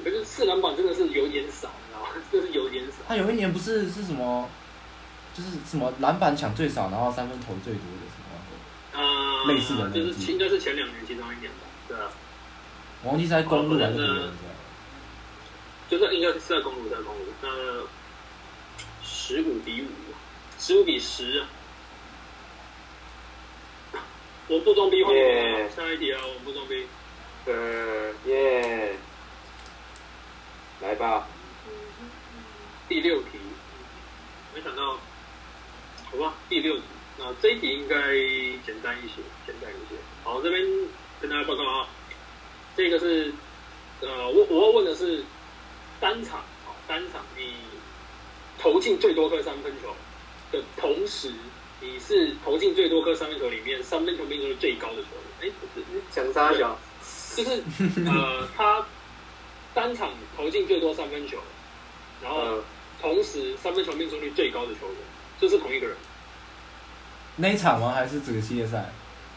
[0.03, 2.07] 可是四篮板真的是有点少，你知道吗？
[2.31, 2.93] 真的是有点少。
[3.07, 4.49] 他有一年不是是什么，
[5.33, 9.01] 就是什么篮板抢最少，然后三分投最多的什么？
[9.01, 11.65] 啊，类似的，就是应该是前两年其中一年吧？
[11.87, 12.11] 对啊。
[13.03, 14.31] 我忘记是在公路还是什么？
[15.89, 17.25] 就是应该是在公路，在公路。
[17.41, 17.49] 那
[19.03, 19.87] 十五比五，
[20.59, 21.43] 十五比十。
[24.47, 25.69] 我不装逼，耶！
[25.75, 26.85] 下一题啊，我不装逼。
[27.45, 28.95] 呃，耶！
[30.81, 31.27] 来吧。
[32.89, 33.39] 第六题，
[34.53, 34.99] 没想到，
[36.13, 36.83] 好吧，第六题。
[37.17, 38.13] 那这一题应该
[38.63, 39.15] 简单一些，
[39.47, 39.99] 简单一些。
[40.23, 40.63] 好，这边
[41.19, 41.87] 跟大家报告啊，
[42.77, 43.33] 这个是
[44.01, 45.23] 呃，我我要问的是
[45.99, 47.55] 单场，啊，单场你
[48.59, 49.95] 投进最多颗三分球
[50.51, 51.31] 的同时。
[51.81, 55.09] 你是投进最多颗三分球里面三分球命中率最高的球
[55.41, 55.51] 员。
[55.51, 56.77] 哎，不是，讲啥讲？
[57.35, 57.61] 就是
[58.05, 58.85] 呃，他
[59.73, 61.39] 单场投进最多三分球，
[62.21, 62.63] 然后
[63.01, 64.97] 同时三分球命中率最高的球员，
[65.43, 65.97] 这是同一个人。
[67.35, 67.91] 那一场吗？
[67.91, 68.89] 还是整个系列赛？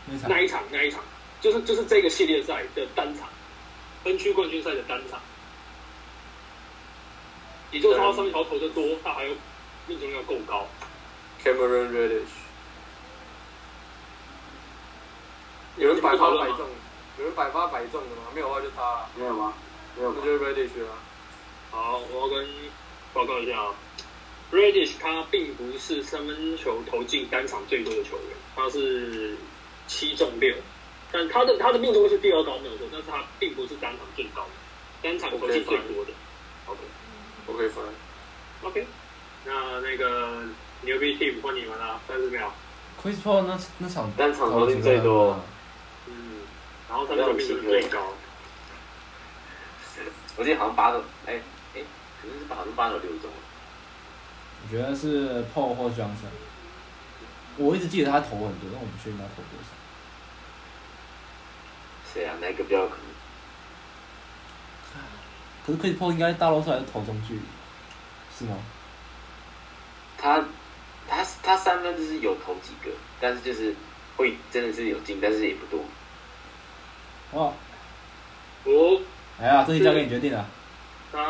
[0.06, 0.30] 那场？
[0.30, 0.62] 那一场？
[0.70, 1.02] 那一场？
[1.40, 3.28] 就是就是这个系列赛的单场，
[4.04, 5.20] 分区冠军赛的单场。
[7.72, 9.34] 也就是他三分球投的多，他还有
[9.88, 10.68] 命中率要够高。
[11.42, 12.30] Cameron Reddish，
[15.76, 16.68] 有人百发百中，
[17.18, 18.22] 有人百发百中的吗？
[18.32, 19.08] 没有的话就他了。
[19.16, 19.52] 没有吗？
[19.96, 20.94] 没有，那就是 Reddish 了。
[21.72, 22.48] 好，我要跟
[23.12, 23.74] 报告一下啊
[24.52, 29.36] ，Reddish 他并不是三分球投进单场最多的球员，他是
[29.86, 30.54] 七中六，
[31.12, 34.50] 但他的他的命中率是第二高没有错，但是他并不是单场最高的，
[35.02, 36.12] 单场投进最多的。
[36.66, 37.92] OK，OK，fine。
[38.62, 38.86] OK，
[39.44, 40.44] 那那个。
[40.82, 42.52] 牛逼 team 换你们了，三十秒。
[43.02, 45.42] Chris Paul 那那场单场投进最多，
[46.06, 46.40] 嗯，
[46.86, 48.12] 然后他的命中率最高。
[50.36, 51.40] 我记得好像八个，哎
[51.74, 51.80] 哎，
[52.20, 53.30] 可能是好像八个六中。
[54.66, 56.34] 我觉得是 Paul 或 Johnson。
[57.56, 59.68] 我一直记得他投很多，但我不确定他投多少。
[62.12, 62.34] 谁啊？
[62.40, 63.06] 哪个比较可能？
[65.64, 67.40] 可是 Chris Paul 应该大多数还是投中距离，
[68.36, 68.56] 是吗？
[70.18, 70.44] 他。
[71.08, 73.72] 他他三分就是有投几个，但是就是
[74.16, 75.80] 会真的是有进，但是也不多。
[77.30, 77.54] 哦，
[78.64, 79.00] 五，
[79.40, 80.44] 哎呀，这题交给你决定了。
[81.12, 81.22] 三，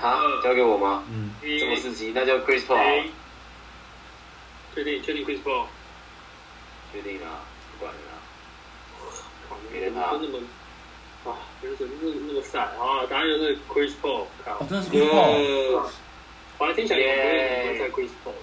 [0.00, 1.04] 好，交给我吗？
[1.10, 1.30] 嗯。
[1.42, 3.04] 这么刺激，那叫 Chris Paul。
[4.74, 5.66] 确定，确定 Chris Paul。
[6.92, 7.40] 确定了，
[7.72, 7.98] 不管了。
[9.72, 10.12] 给他。
[10.12, 10.46] 真的吗？
[11.24, 13.06] 哇，不是那那么帅啊！
[13.08, 14.26] 答案就是 Chris Paul。
[14.44, 15.88] 哦，真的是 Chris Paul。
[16.58, 18.34] 我还听起来有人在 Chris Paul。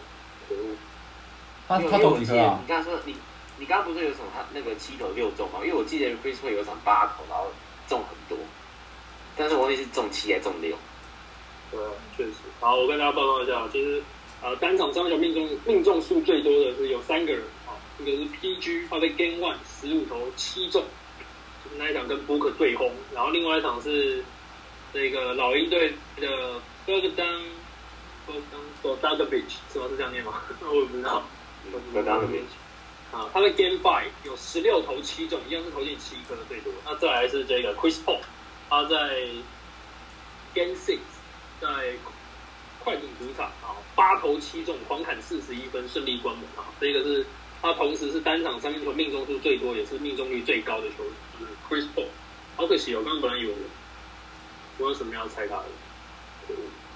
[1.67, 2.59] 他他投几颗啊？
[2.61, 3.15] 你刚刚说你
[3.57, 5.59] 你刚刚不是有什么他那个七投六中吗？
[5.63, 7.51] 因为我记得 Chris Paul 有场八投，然后
[7.87, 8.37] 中很多，
[9.37, 10.75] 但是我那是中七还是中六。
[11.71, 11.79] 对，
[12.17, 12.33] 确实。
[12.59, 14.03] 好，我跟大家报告一下，其实
[14.43, 20.83] 呃单场三分球命中命中数最多的是有三个人啊，一个是 PG，他在 Game One 十五投七中，
[21.63, 24.23] 就是那一场跟 Booker 对轰，然后另外一场是
[24.93, 27.41] 那个老鹰队的 Bergdan。
[28.81, 29.87] 说 d o g Beach 是吗？
[29.89, 30.41] 是这样念吗？
[30.61, 31.21] 我也不知道。
[31.69, 32.53] d o g Beach
[33.11, 36.71] 啊，他的 Game Five 有十六投七中，一样是投进七颗最多。
[36.85, 38.21] 那再来是这个 Chris Paul，
[38.69, 39.19] 他在
[40.53, 40.99] Game Six
[41.61, 41.67] 在
[42.83, 46.65] 快艇主场啊，八投七中，狂砍四十一分，顺利关门啊。
[46.79, 47.23] 这个是
[47.61, 52.07] 他同时是单场三分球命中数最多，也是命中率最高的球员，就是 Chris Paul。
[52.57, 53.53] 好可惜哦，刚刚本来以为
[54.79, 55.65] 我有什么要猜他的。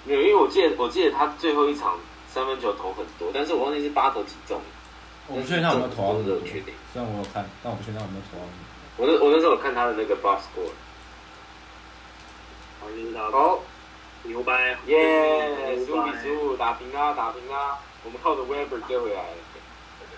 [0.04, 1.98] 没有，因为我记得我记得他最后一场
[2.28, 4.60] 三分球投很多，但是我忘记是八投几中。
[5.28, 6.74] 我不确定他有没有投到那个，确定。
[6.92, 8.44] 虽然我有看，但我不确定他有没有投到
[8.96, 10.70] 我那我那时候有看他的那个 box score。
[12.80, 13.30] 好，领导。
[13.30, 13.60] 好，
[14.26, 14.76] 牛掰！
[14.86, 17.78] 耶，十五比十五，打平啊，打平啊！
[18.04, 19.36] 我们靠着 Weber 追回来了。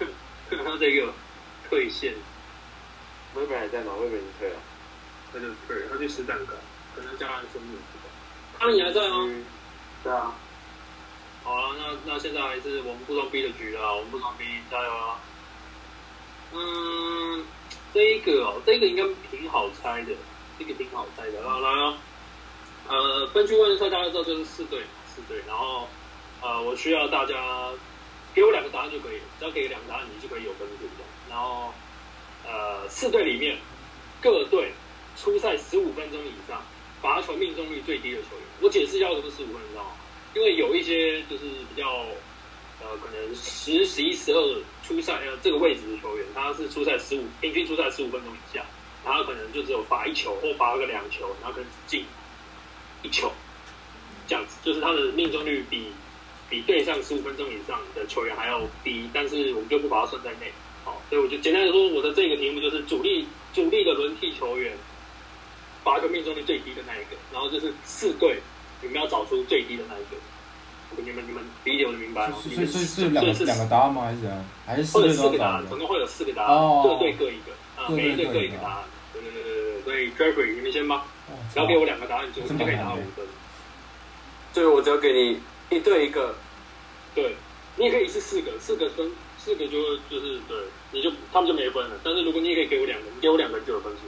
[0.64, 1.12] 他这个
[1.68, 2.14] 退线。
[3.36, 4.56] Weber 还在吗？Weber 已经退了。
[5.32, 6.54] 他就退，他去实战课，
[6.96, 7.78] 可能家人生日。
[8.58, 9.28] 他你还在吗？
[10.02, 10.32] 对啊，
[11.44, 15.20] 好了，那那现在还是我们不装逼的局了，我们不装逼，加油啊！
[16.52, 17.44] 嗯，
[17.92, 20.12] 这一个哦，这个应该挺好猜的，
[20.58, 21.40] 这个挺好猜的。
[21.42, 21.94] 来来啊，
[22.88, 24.81] 呃，分区问赛大家知道就是四队，
[25.14, 25.87] 四队，然后
[26.40, 27.35] 呃，我需要大家
[28.35, 31.05] 给我两个答案就可以，只要给两个答案，你就可以有分数的。
[31.29, 31.72] 然后
[32.44, 33.59] 呃，四队里面
[34.20, 34.72] 各队
[35.16, 36.61] 出赛十五分钟以上。
[37.01, 39.85] 罚球命中率最低的球员，我解释一下为什么十五分，钟？
[40.35, 41.88] 因为有一些就是比较
[42.83, 48.64] 呃，可能十、十一、十二出赛呃这个位置的球员，他是出赛十五，平均出赛十五分钟以下，
[49.05, 52.05] 然后可能就只有罚一球或罚个两球，然后可能进
[53.02, 53.32] 一球，
[54.26, 55.92] 这样子，就是他的命中率比
[56.48, 60.52] 比对上十五分钟以上的球员还要低，但是我们就不把它算在内。
[60.84, 64.72] 好，所以我就简单的说，我的这个题目就是主力主力的轮替球员
[65.84, 68.38] 罚球命中率最低的那一个，然后就是四队。
[68.80, 72.37] 你们要找出最低的那一个，你们你们理解我的明白吗？
[72.40, 74.02] 所以所以是两个两个答案吗？
[74.02, 74.44] 还是怎样？
[74.64, 75.66] 还是或者四个答案？
[75.68, 78.84] 总共会有四个答案，各队各一个，啊，每一队各一个答案。
[79.12, 81.08] 对对对对对，所以 Jeffrey，你们先吧，
[81.52, 83.26] 只要给我两个答案，就就可以拿五分。
[84.54, 86.34] 对，我只要给你一对一个，
[87.14, 87.37] 对，
[87.76, 90.56] 你也可以是四个，四个分，四个就就是对，
[90.92, 91.98] 你就他们就没分了。
[92.02, 93.98] 但是如果你也可以给我两个，你给我两个就有分数。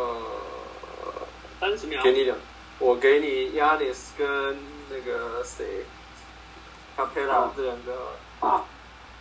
[0.00, 1.26] 呃，
[1.60, 2.36] 三十秒，给你两。
[2.80, 4.58] 我给你 Yanis 跟
[4.90, 5.84] 那个谁
[6.96, 8.64] ，Capella 这两个啊，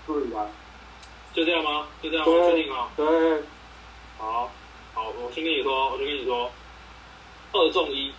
[0.08, 0.48] 对吧？
[1.34, 1.88] 就这样吗？
[2.02, 2.90] 就这样，确定啊？
[2.96, 3.44] 对。
[4.18, 4.52] 好，
[4.94, 6.52] 好，我先跟你说，我就跟你说，
[7.52, 8.12] 二中一。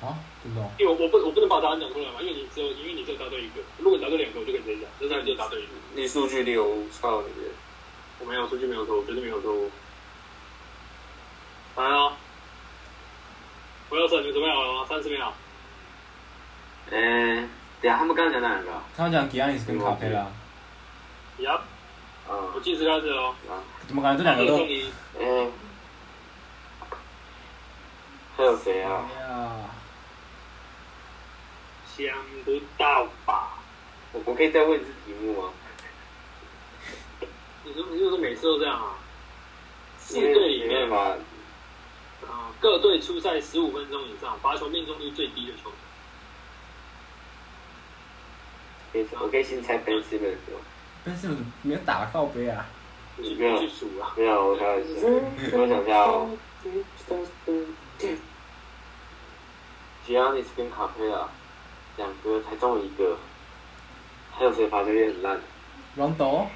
[0.00, 0.16] 啊？
[0.44, 0.60] 真的？
[0.78, 3.62] 因为我不，我不能把答案讲出来嘛，因为你只有，因为你只有答对一个。
[3.78, 5.72] 如果你答对两个，我就跟你直接讲，这三个就答对一个。
[5.94, 7.50] 你数据你有错里面？
[8.18, 9.70] 我没有数据没有错，绝对没有错误。
[11.76, 12.16] 来啊！
[13.88, 14.86] 我要说，你准备好了吗？
[14.88, 15.32] 三十秒。
[16.90, 17.48] 嗯，
[17.80, 18.72] 对啊，他们刚刚讲哪两个？
[18.96, 20.26] 他们讲吉安尼斯跟卡佩拉。
[21.38, 21.60] Yup。
[22.28, 22.52] 啊。
[22.54, 23.34] 我计时开始哦。
[23.48, 23.64] 啊。
[23.86, 24.66] 怎么感觉这两个都？
[25.18, 25.52] 嗯。
[28.36, 29.08] 还有谁啊？
[31.96, 33.54] 想不到吧？
[34.12, 35.48] 我我可以再问一次题目吗？
[37.64, 38.98] 你说你就是每次都这样啊？
[39.98, 41.16] 四队里面吧。
[42.28, 45.70] 啊，各队出赛十五分钟以上，罚球命中率最低的球
[48.92, 49.06] 队。
[49.20, 50.36] 我可以先猜 Ben Simmons。
[51.04, 52.66] Ben Simmons 没有打靠背啊？
[53.16, 54.12] 你不要去数啊！
[54.16, 55.22] 没有，我开始。
[55.52, 56.28] 我想一下哦。
[60.06, 61.28] Giannis 跟卡佩拉
[61.96, 63.16] 两个才中一个，
[64.32, 65.40] 还有谁罚球也很烂
[65.98, 66.46] ？Rondo。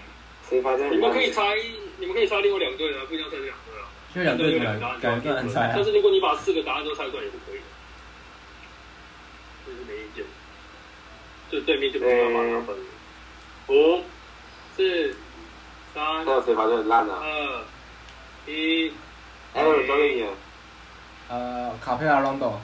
[0.48, 0.85] 谁罚球？
[0.90, 1.57] 你们可以猜，
[1.98, 3.88] 你们可以猜另外两队啊，不一定要猜这两队啊。
[4.14, 7.62] 就两队感感觉很猜，但是如果你把四个答案都猜出来也是可以的，
[9.66, 10.24] 这是没意见。
[11.50, 12.76] 就对面就没办法拿分。
[13.68, 14.05] 五、
[14.76, 15.16] 四、
[15.94, 16.24] 三。
[16.24, 17.20] 还有谁罚球很烂啊？
[17.22, 17.64] 二、
[18.46, 18.92] 一。
[19.55, 20.26] 还有交给你。
[21.30, 22.60] 呃，卡佩拉隆多。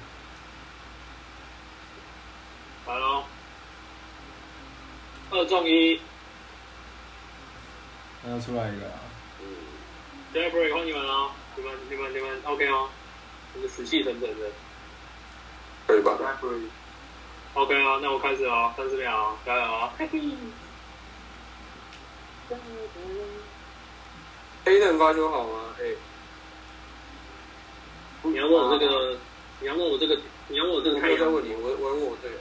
[2.88, 3.22] 来喽。
[5.30, 6.00] 二中一。
[8.24, 8.86] 还要出来一个。
[10.34, 11.30] Jeffrey，欢迎你们哦！
[11.54, 12.88] 你们、你们、你们 OK 哦？
[13.54, 14.50] 你们死气沉沉的，
[15.86, 19.92] 可以吧？Jeffrey，OK 啊，那我开始哦，三十秒，加油啊！
[19.96, 20.20] 嘿嘿。
[24.64, 25.60] A 能发球好吗？
[25.78, 25.84] 哎，
[28.26, 29.16] 你要问我这个，
[29.60, 31.32] 你要问我这个，你要问我这个太阳？
[31.32, 32.38] 问你，我我问我队友，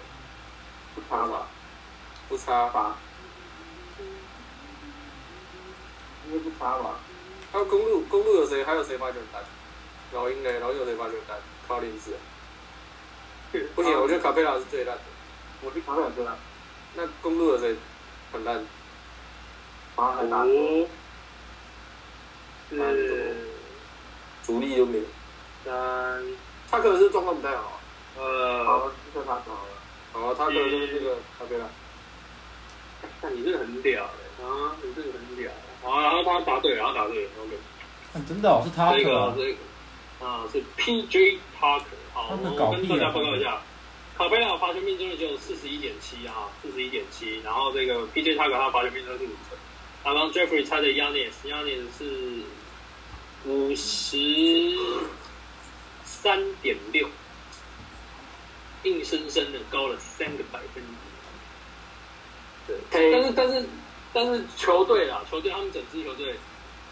[0.96, 1.48] 不差吧？
[2.28, 2.98] 不差吧？
[6.28, 7.00] 应该不差吧？
[7.52, 8.64] 还有公路，公路有谁？
[8.64, 9.44] 还有谁发球单？
[10.14, 11.38] 老鹰嘞，老鹰有谁发球单？
[11.68, 12.16] 靠林子。
[13.76, 15.04] 不行，我觉得卡佩拉是最烂的。
[15.62, 16.36] 我觉得卡佩拉最烂。
[16.96, 17.76] 那公路有谁
[18.32, 18.66] 很烂？
[19.98, 20.90] 五、
[22.70, 23.36] 是、
[24.44, 25.04] 主力都没有。
[25.66, 26.24] 三，
[26.70, 27.82] 他可能是状况不太好。
[28.18, 29.76] 呃，好，就他好了。
[30.14, 31.66] 好，他可能就是这个卡佩拉。
[33.22, 34.76] 那你这个很屌的啊！
[34.82, 35.52] 你这个很屌。
[35.84, 37.58] 好，然后他答对，然后答对，OK。
[38.26, 41.84] 真的，是他这个这个啊，是 PJ Parker。
[42.14, 43.60] 好，我跟大家报告一下，
[44.18, 47.42] 卡贝拉罚球命中率只有四十一点七啊，四十一点七。
[47.42, 49.58] 然后这个 PJ Parker 他罚球命中率是五成。
[50.04, 52.44] 刚刚 Jeffrey 猜的 Yanis，Yanis 是
[53.46, 54.18] 五十
[56.26, 57.08] 三点六，
[58.82, 60.84] 硬生生的高了三个百分
[62.68, 62.76] 点。
[62.90, 63.70] 对，但是但是。
[64.18, 66.34] 但是球队啊，球队他们整支球队，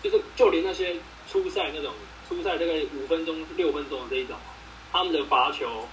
[0.01, 0.93] 就是就连那些
[1.32, 1.93] 初赛那种
[2.28, 4.36] 初赛大概五分钟、六分钟的这一种，
[4.91, 5.88] 他们的罚球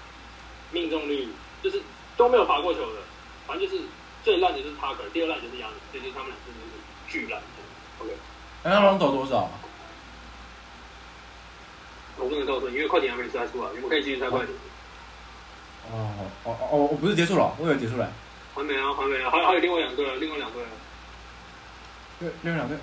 [0.72, 1.28] 命中率
[1.62, 1.80] 就是
[2.16, 2.98] 都没有罚过球的，
[3.46, 3.80] 反正就是
[4.24, 6.72] 最烂的就是他克，第二烂就是杨，这就是他们两支就是
[7.08, 7.40] 巨烂。
[8.00, 8.10] OK，
[8.64, 9.48] 那龙斗多少？
[12.20, 14.54] 我不能告诉你，因为快艇还没猜出来，你们可以继续猜快艇。
[15.90, 16.12] 哦
[16.44, 18.12] 哦哦哦，不是结束了，我以为结束了。
[18.54, 20.62] 还没啊，还没啊，还还有另外两队，另外两队。
[22.20, 22.76] 另另两队，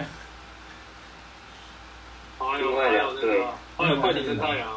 [2.40, 4.68] 还有还有那个，还有快艇跟太阳，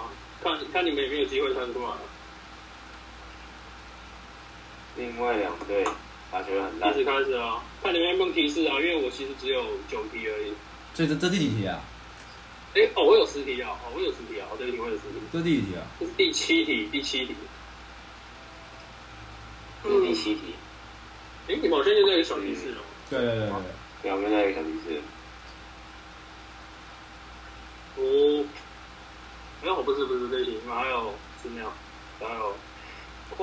[0.43, 1.93] 看看你们有没有机会猜出来。
[4.97, 5.83] 另外两队
[6.31, 6.93] 打球很烂。
[6.93, 7.63] 开始开始啊！
[7.83, 8.75] 看你们有没有提示啊？
[8.81, 10.53] 因为我其实只有九题而已。
[10.93, 11.81] 这这这第几题啊？
[12.73, 13.71] 哎哦，我有十题啊！
[13.85, 14.47] 哦，我有十题啊！
[14.49, 15.19] 哦，对不起，我有十题。
[15.33, 15.83] 这第几题啊？
[15.99, 17.35] 这是第七题，第七题。
[19.85, 20.55] 嗯，第七题。
[21.49, 22.83] 哎，你们好像就在一个小提示哦。
[23.11, 23.57] 对对对对。
[24.03, 25.01] 表面那个小提示。
[27.97, 28.45] 哦。
[29.63, 31.13] 没有，不是不是这题，你们还有
[31.43, 31.73] 十秒，
[32.21, 32.55] 还有。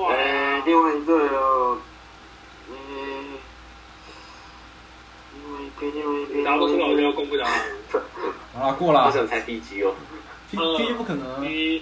[0.08, 1.78] 哎，另外一个哦。
[2.70, 3.38] 嗯。
[5.42, 6.44] 另外一队，另外一队。
[6.44, 7.66] 答不出来我就要公布答案。
[8.60, 9.06] 啊，过了。
[9.06, 9.94] 我想猜 B G 哦。
[10.50, 11.44] P P 不可能。
[11.44, 11.80] 嗯。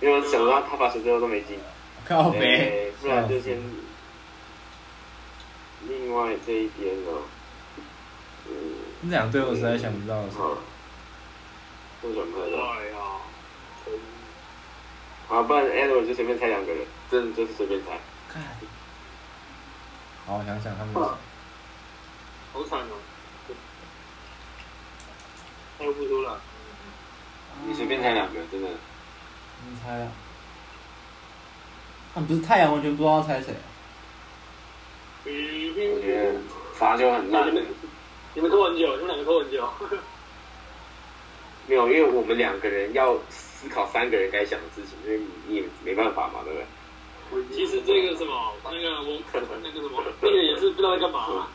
[0.00, 1.58] 因为想到他把球最后都没进。
[2.06, 2.92] 靠北。
[3.00, 3.58] 不然就先。
[5.88, 7.22] 另外这一边哦。
[8.48, 8.52] 嗯。
[9.04, 10.22] 这两队我实在想不到。
[12.02, 12.56] 不想猜到。
[12.72, 12.96] 哎呀。
[15.26, 17.98] 好，不然 Edward 就随便猜两个人，真的就是随便猜。
[18.28, 18.42] 看。
[20.26, 21.08] 好，我想想他们。
[22.54, 22.94] 好惨哦。
[25.76, 26.32] 猜不出来。
[27.66, 28.68] 你随便猜两个，真的。
[29.68, 30.12] 你猜啊？
[32.14, 33.52] 啊，不是太阳，完全不知道猜谁。
[35.26, 36.38] 我觉得
[36.74, 37.52] 罚球很烂。
[38.34, 39.68] 你们拖很久，你们两个拖很久。
[41.66, 47.56] 没有，因为我们两个人要思考三个人该想的事情，因为你也没办法嘛，对不对？
[47.56, 49.18] 其实这个什么，那个我
[49.62, 51.48] 那个什么，那个也是不知道在干嘛。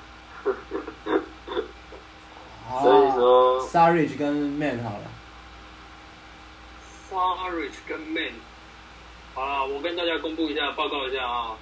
[2.81, 5.11] 所以说 s a r i c h 跟 Man 好了。
[7.09, 8.33] s a r i c h 跟 Man，
[9.33, 11.57] 好了，我跟大家公布一下，报告一下啊。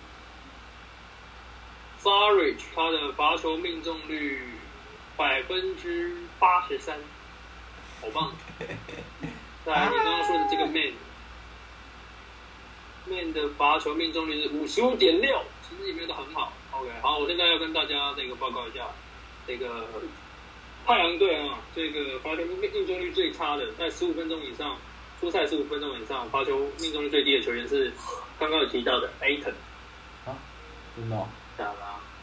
[2.00, 4.44] s a r i c h 他的罚球命中率
[5.16, 6.98] 百分之八十三。
[8.02, 8.32] 好棒！
[9.66, 10.68] 来，你刚刚说的这个
[13.08, 16.54] man，man 的罚球命中率是五十五点六，其实也没有很好。
[16.80, 18.86] OK，好，我现在要跟大家这个报告一下，
[19.48, 19.88] 这个
[20.86, 24.78] 太阳队啊，这个罚球命命中率最差的，在十五分钟以上，
[25.20, 27.92] 初赛十五分钟以上，罚球命中率最低的球员是
[28.38, 29.54] 刚刚有提到的 Aton。
[30.26, 30.38] 啊？
[30.96, 31.16] 真的？
[31.58, 31.78] 假的。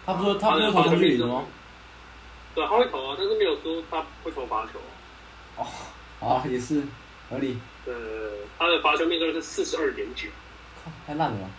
[0.07, 1.44] 他不是他不是投中距离的吗？
[2.55, 4.78] 对，他会投啊，但是没有说他会投罚球。
[5.57, 5.66] 哦，
[6.20, 6.82] 啊，也是
[7.28, 7.59] 合理。
[7.86, 7.92] 呃，
[8.57, 10.28] 他的罚球命中率是四十二点九，
[11.07, 11.50] 太烂了。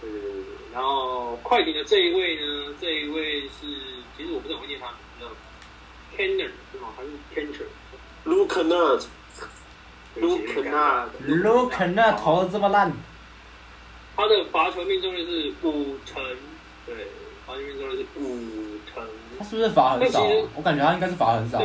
[0.00, 0.42] 对对对对
[0.78, 3.66] 然后快艇的这一位呢，这一位是，
[4.16, 5.26] 其实我不是很会念他名字
[6.16, 6.86] ，Kenner 是吗？
[6.96, 8.62] 还是 Kenner？Luke
[10.22, 12.92] Nard，Luke Nard，Luke Nard 投的这么烂。
[14.14, 16.22] 他的罚球命中率是五成，
[16.86, 16.94] 对，
[17.44, 19.04] 罚球命中率是五成。
[19.36, 20.24] 他是不是罚很少？
[20.54, 21.60] 我感觉他应该是罚很少。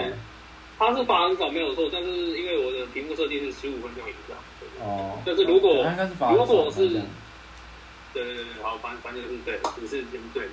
[0.79, 4.35] 他是罚很少没有错，但是因为我的屏幕设定是十五分钟以上。
[4.81, 5.19] 哦。
[5.23, 5.85] 但是如果
[6.31, 6.99] 如果是，
[8.13, 10.51] 对对对，好，反反正就是对，只是你们对的。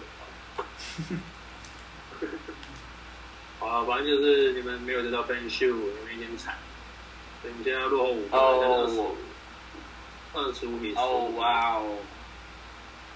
[3.59, 6.57] 好啊，反正就是你们没有得到分数，你们有点惨。
[7.43, 9.01] 对，你现在落后五分，二十
[10.33, 10.99] 二十五比十。
[10.99, 11.99] 哦哇哦！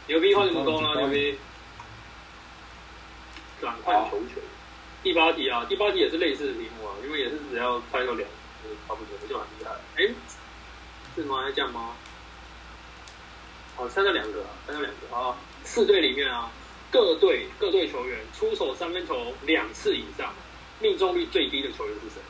[0.07, 1.01] 牛逼换什么攻了？
[1.01, 1.39] 牛逼！
[3.61, 4.43] 转换球权。
[5.03, 8.29] 第八题啊，第八题也是类似的题目啊，因为也是只要猜到两，
[8.87, 9.71] 差不多就很厉害。
[9.97, 10.15] 哎，
[11.15, 11.41] 是吗？
[11.43, 11.97] 还是这样吗？
[13.77, 15.37] 好，猜到两个，猜到两个啊。
[15.65, 16.51] 四队里面啊，
[16.91, 20.33] 各队各队球员出手三分球两次以上，
[20.79, 22.21] 命中率最低的球员是谁？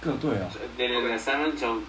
[0.00, 0.50] 各队啊？
[0.76, 1.80] 对对对，三分球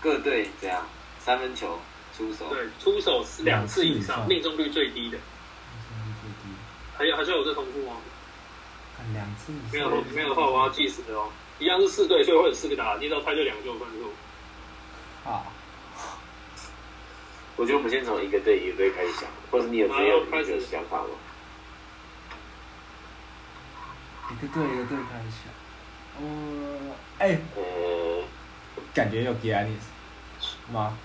[0.00, 0.86] 各队这样，
[1.18, 1.80] 三分球
[2.16, 5.16] 出手对，出手两次以上，命中率最低的。
[6.98, 7.96] 还有还是有这重复吗？
[9.14, 11.28] 两次没有没有的话，我要计时的哦。
[11.58, 12.98] 一样是四队，所以会有四个答案。
[13.00, 14.12] 你只要猜对两个就分数。
[15.24, 15.50] 好。
[17.62, 21.10] 我觉得我们先从一个队一个队开始想，或者你有没有开始想法吗？
[24.32, 25.46] 一个队一个队开始想。
[26.20, 26.90] 嗯，
[27.20, 27.38] 哎。
[27.54, 28.24] 呃。
[28.92, 29.86] 感觉有 Giannis
[30.72, 30.98] 吗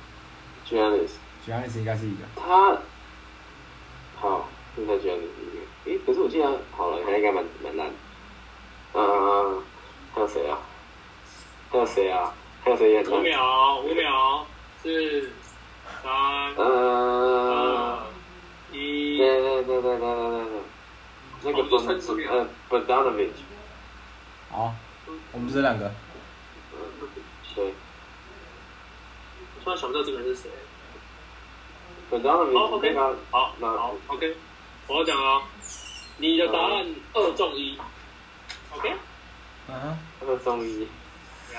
[0.67, 2.23] ？Giannis，Giannis 应该是一个。
[2.35, 2.75] 他。
[4.15, 5.91] 好，现在 Giannis 一个。
[5.91, 7.87] 诶，可是我记得好了，他应该蛮蛮烂。
[8.95, 9.63] 嗯，
[10.11, 10.57] 还有谁啊？
[11.69, 12.33] 还有谁啊？
[12.63, 14.47] 还有谁也五秒，五秒，
[14.81, 15.31] 四，
[16.03, 16.11] 三
[16.55, 17.99] 二
[18.71, 19.17] 一。
[19.17, 20.61] 对对对对对对对
[21.43, 22.29] 那个不是字面。
[22.31, 22.77] 嗯不
[25.49, 25.91] 是这两个。
[27.43, 27.73] 谁？
[29.63, 30.49] 突然想不到这个人是谁。
[32.09, 32.17] 好
[33.31, 33.67] 好那。
[33.67, 34.35] O K。
[34.87, 35.41] 我讲啊
[36.17, 37.77] 你的答案二中一。
[38.71, 38.93] Ok
[39.67, 40.87] 嗯二中一。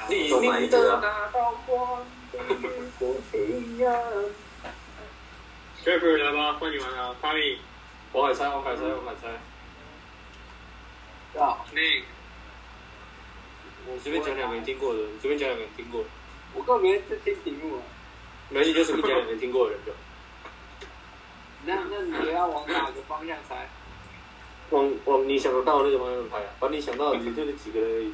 [0.09, 0.99] 你来的。
[1.01, 2.03] 那道光
[5.85, 7.57] Jeffrey 来吧，换你玩啊，Tommy，
[8.13, 9.29] 我海猜，我海猜，我海猜。
[11.41, 12.03] 啊，Nick，
[13.87, 16.05] 我随便讲两个听过的，随便讲两个听过。
[16.55, 17.83] 我根本没在听题目啊。
[18.51, 19.93] 没事，就随便讲两个听过的人就。
[21.65, 23.69] 那那你要往哪个方向猜？
[24.71, 28.13] 往往你想得到那个方向猜啊，把你想到的就那几个而已。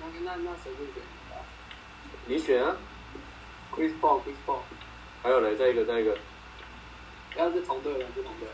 [0.00, 1.02] 那那那谁会选？
[2.26, 2.76] 你选啊。
[3.74, 4.60] Chris Paul，Chris Paul。
[5.22, 6.16] 还有嘞，再一个，再一个。
[7.36, 8.48] 要是同队的，不同队。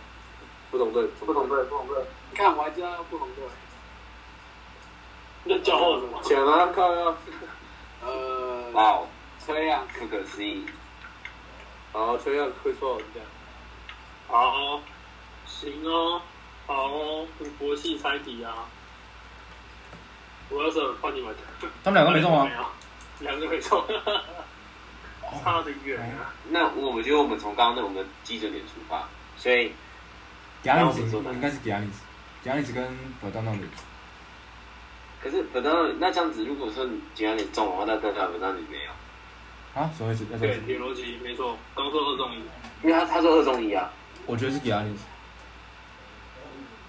[0.71, 2.05] 不同队，不同队，不同队。
[2.31, 3.45] 你看，我还知道不同队。
[5.45, 6.21] 那骄傲什么？
[6.23, 7.17] 抢啊，靠啊！
[8.03, 8.71] 呃。
[8.73, 9.07] 哇哦，
[9.39, 10.67] 崔样，不可思议。
[11.93, 13.29] 好，崔样，Chris Paul 这样。
[14.29, 14.81] 好，
[15.47, 16.21] 行哦，
[16.67, 18.69] 好哦，赌博系猜题啊。
[20.51, 21.35] 我要是换你们。
[21.83, 22.49] 他们两个没中 吗？
[23.21, 23.83] 两个没中。
[25.43, 26.33] 差得远啊！
[26.51, 29.73] 那我觉得我们从刚刚那种的基准点出发，所以
[30.63, 32.01] 给阿里子应该是给阿里子，
[32.43, 32.85] 给阿里子跟
[33.21, 33.65] 本当当的。
[35.21, 38.91] 可是本当那这样子，如果说吉安你中的话，那代表本当你没有。
[39.81, 39.91] 啊？
[39.97, 40.25] 什么意思？
[40.39, 42.39] 对，铁逻辑没错，刚说二中一，
[42.83, 43.91] 因为他他说二中一啊。
[44.27, 45.05] 我觉得是给阿里子。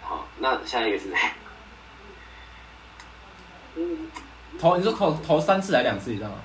[0.01, 1.17] 好，那下一个是谁？
[3.75, 4.11] 嗯，
[4.59, 6.37] 投你说投投三次还两次以上啊？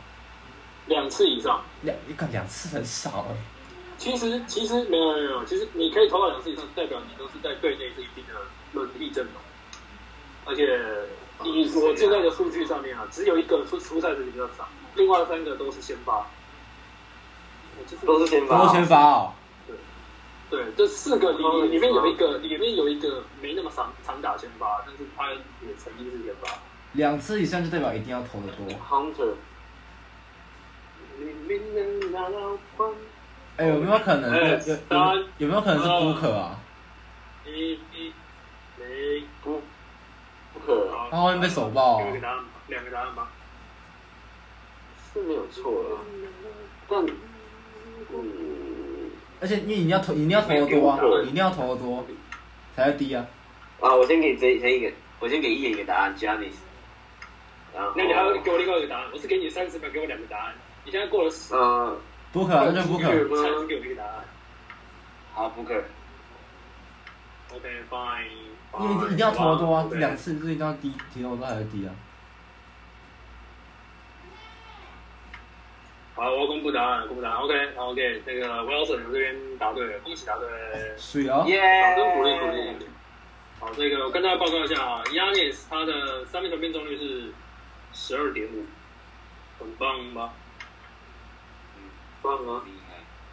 [0.86, 3.36] 两次以上，两你看两次很少哎。
[3.96, 8.34] 其实其实没有没有，其实你可以投到两次以上，代表你都是在队内是一定的
[8.72, 9.34] 轮替阵容。
[10.46, 10.78] 而且
[11.42, 16.26] 以我现在的数据上面啊，只有一个出出赛时间比较少，另外三个都是先发。
[18.04, 18.58] 都是先发。
[18.58, 19.32] 都是先发哦。
[19.66, 19.76] 对
[20.50, 26.58] 对，这四个里里面有一个里面有一个没那么常常打先发，但是他也曾经是先发。
[26.92, 28.66] 两次以上就代表一定要投的多。
[28.86, 29.34] Hunter。
[33.56, 34.34] 哎，有没有可能？
[34.34, 36.58] 有有有没有可能是不可啊？
[37.46, 38.12] 一一
[38.78, 39.62] 没不
[40.52, 40.90] 不可。
[41.10, 42.00] 他后面被手爆。
[42.00, 43.30] 两个答案，两个答案吧。
[45.12, 46.02] 是没有错啊，
[46.88, 47.06] 但
[48.12, 49.10] 嗯，
[49.40, 52.04] 而且因为你要投，一定要投的多啊，一定要投的多
[52.74, 53.24] 才会低啊。
[53.80, 56.54] 啊，我先给这这一个，我先给一眼一个答案，Janis。
[57.72, 59.06] 然后，那你还要给我另外一个答案？
[59.12, 60.54] 我是给你三十秒，给我两个答案。
[60.84, 61.96] 你现在过了十，呃，
[62.32, 63.04] 不可，那就不可。
[63.04, 64.24] 才能给我一个答案。
[65.32, 65.74] 好，不可。
[67.54, 68.26] OK，fine。
[68.80, 71.94] 因为一定要投的多啊，两次是一定要低，提投多还是低啊。
[76.16, 77.38] 好，我要公布答案，公布答案。
[77.38, 80.48] OK，OK，那个 Wilson 这边答对了，恭喜答对。
[80.98, 81.44] 水啊！
[81.46, 81.60] 耶！
[81.82, 82.86] 掌声鼓励鼓励。
[83.58, 87.32] 好，这个我跟大家报告一下啊，Yanis 他的三分球命中率是
[87.92, 88.64] 十二点五，
[89.58, 90.32] 很棒吧？
[92.24, 92.64] 棒啊！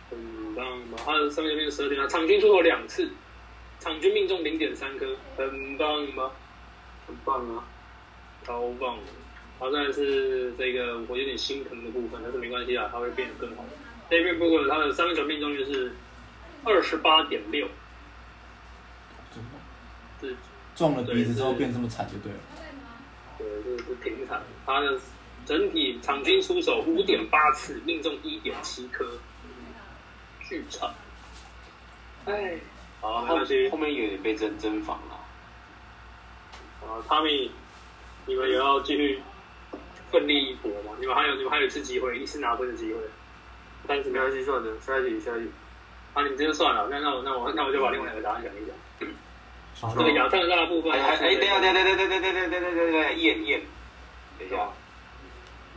[0.09, 0.19] 很
[0.53, 0.97] 棒吧？
[1.05, 3.09] 他的三分球命中十二点，场均出手两次，
[3.79, 6.31] 场均命中零点三颗，很棒吗？
[7.07, 7.63] 很棒啊！
[8.43, 8.97] 超棒！
[9.57, 13.63] 好在是这个我有点心疼的部分，但是没关系啊，他会变得更好。
[14.09, 15.93] 这边 Book 他的三分球命中率是
[16.65, 17.67] 二十八点六，
[20.19, 20.35] 是
[20.75, 22.39] 撞了鼻子之后变这么惨就对了。
[23.37, 24.41] 对，这是挺惨。
[24.65, 24.99] 他的
[25.51, 29.05] 整体场均出手五点八次，命中一点七颗，
[30.47, 30.89] 巨惨。
[32.23, 32.57] 哎，
[33.01, 33.37] 好，后
[33.69, 36.87] 后面有点被真真防了。
[36.87, 37.49] 啊，Tommy，
[38.25, 39.21] 你们也要继续。
[40.09, 40.91] 奋力一搏嘛！
[40.99, 42.99] 你们还有你们还有一次机会，一次拿分的机会。
[43.87, 45.49] 但是没关系，算了，下一题，下一题。
[46.13, 46.87] 啊，你们这就算了。
[46.89, 48.75] 那那我那我那我就把另外两个答案讲一讲。
[49.81, 50.91] 好，这个亚特兰大部分。
[50.91, 53.61] 哎哎，等下等下等下等下等下等下等下等下，验验。
[54.37, 54.69] 等一下，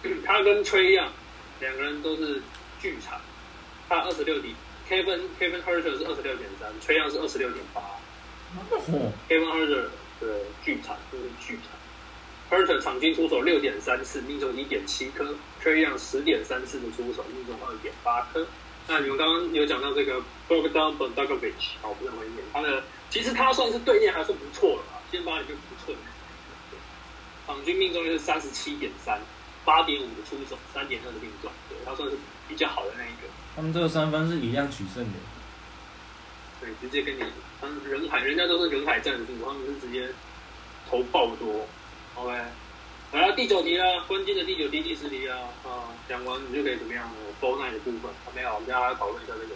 [0.27, 1.13] 他跟崔一样，
[1.61, 2.43] 两个人都是
[2.81, 3.21] 巨产，
[3.89, 4.53] 他二十六点
[4.89, 7.81] ，Kevin Kevin Herter 是二十六点三，崔样是二十六点八
[9.29, 9.89] ，Kevin Herter
[10.21, 11.71] 的巨产就是巨产
[12.51, 18.45] ，Herter 场均出手六点三次，命中一点七颗，崔样十点三次的出手，命中二点八颗。
[18.87, 25.95] 那你们刚刚有讲到这个 Bogdan Bogdanovic，好，不是很远，他的其实他算是对面还算不错的吧，先把你就不错。
[27.47, 29.21] 场均命中率是三十七点三，
[29.65, 32.17] 八点五的出手，三点二的命中，对他算是
[32.49, 33.29] 比较好的那一个。
[33.55, 35.19] 他们这个三分是以量取胜的，
[36.61, 37.23] 对，直接跟你，
[37.61, 40.09] 他们人海，人家都是人海战术，他们是直接
[40.89, 41.67] 投爆多。
[42.15, 42.35] OK，
[43.13, 49.55] 来了第九题了，关键的第九题、第十题啊啊，讲完你就可以怎么样了包那的部分，没有，我们要来讨论一下这个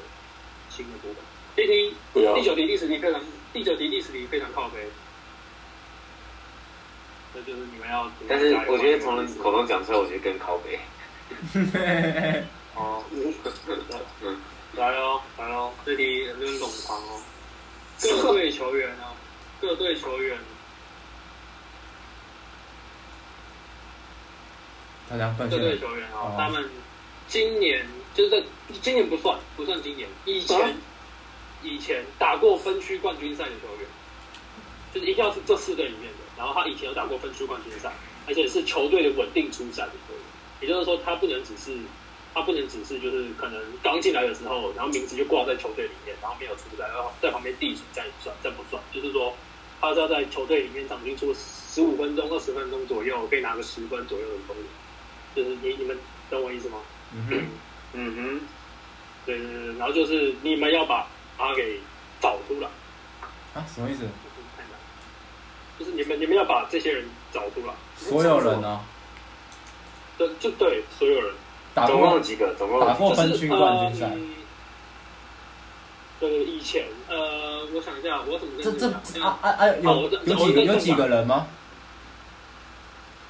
[0.71, 1.17] 新的部分。
[1.57, 3.21] 第一题，第九题、第十题非常，
[3.53, 4.89] 第九题、第十题非常靠背。
[7.35, 8.09] 这就是你们要。
[8.29, 10.79] 但是我觉得从人口中讲出来，我觉得更靠背。
[12.77, 13.03] 哦，
[14.23, 14.41] 嗯，
[14.75, 17.21] 来喽，来喽，这题有点冗长哦。
[18.01, 19.17] 各队球员哦，
[19.61, 20.39] 各队球员。
[25.09, 26.69] 大家各队球员啊，他们
[27.27, 28.43] 今年就是在
[28.83, 30.77] 今年不算，不算今年，以前
[31.63, 33.89] 以前打过分区冠军赛的球员，
[34.93, 36.19] 就是一定要是这四队里面的。
[36.37, 37.91] 然后他以前有打过分区冠军赛，
[38.27, 40.23] 而且是球队的稳定出赛的球员。
[40.61, 41.79] 也就是说，他不能只是
[42.35, 48.83] 他不能只是就是可能刚进来的时候，然后名字就挂在球队里面，然后没有出赛，然后在旁边地主这样算，这不算。
[48.93, 49.35] 就是说，
[49.81, 54.57] 他是要在球队里面场均出十五分钟、二十分钟左右，可以拿个十分左右的分。
[55.35, 55.97] 就是你你们
[56.31, 56.79] 懂我意思吗？
[57.15, 57.45] 嗯哼，
[57.95, 58.41] 嗯哼，
[59.27, 59.79] 对对对。
[59.79, 61.07] 然后就是你们要把
[61.37, 61.81] 他给
[62.21, 62.69] 找出来。
[63.55, 63.65] 啊？
[63.73, 64.05] 什么意思？
[65.79, 67.73] 就是你们，你们要把这些人找出来。
[67.97, 68.81] 所有人呢？
[70.19, 71.33] 对，就对，所有人。
[71.87, 72.53] 总共几个？
[72.59, 74.11] 总共打过分区冠军赛。
[76.19, 79.69] 对，以前呃，我想一下，我怎么这这啊啊啊！
[79.81, 81.47] 有有几个有几个人吗？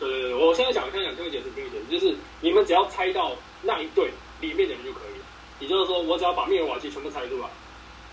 [0.01, 1.57] 对对对，我现在讲，现在讲，听我解释，听我解释，
[1.89, 3.32] 就是你们只要猜到
[3.62, 4.11] 那一对
[4.41, 5.24] 里面的人就可以了。
[5.61, 7.49] 也就是说，我只要把密尔瓦基全部猜出来，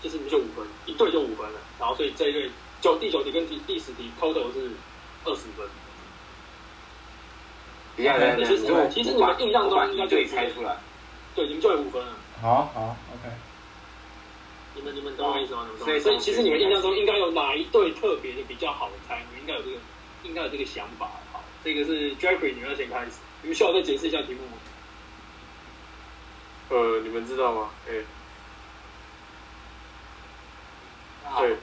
[0.01, 1.59] 就是你们就五分，一对就五分了。
[1.79, 2.49] 然后，所以这一对。
[2.81, 4.69] 九第九题跟第第十题，total 是
[5.23, 5.67] 二十分。
[7.97, 8.57] 一样的，其实
[8.91, 10.77] 其实你们印象中应该就猜出来，
[11.33, 12.13] 对，你们就有五分了。
[12.39, 13.33] 好好，OK。
[14.75, 15.65] 你们你们懂我意思吗？
[15.79, 19.23] 所以所以其实你们印象中应该有哪一对特别的比较好猜？
[19.31, 19.77] 你们应该有这个，
[20.23, 21.09] 应该有这个想法。
[21.31, 23.13] 好，这个是 Jeffrey，你们要先开始。
[23.45, 24.57] 你们需要再解释一下题目吗？
[26.69, 27.69] 呃，你们知道吗？
[27.87, 27.93] 哎，
[31.39, 31.55] 对。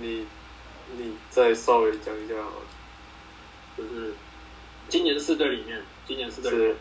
[0.00, 0.26] 你，
[0.96, 2.66] 你再稍微讲一下好了，
[3.78, 4.12] 就是。
[4.88, 6.74] 今年四队里面，今年四队里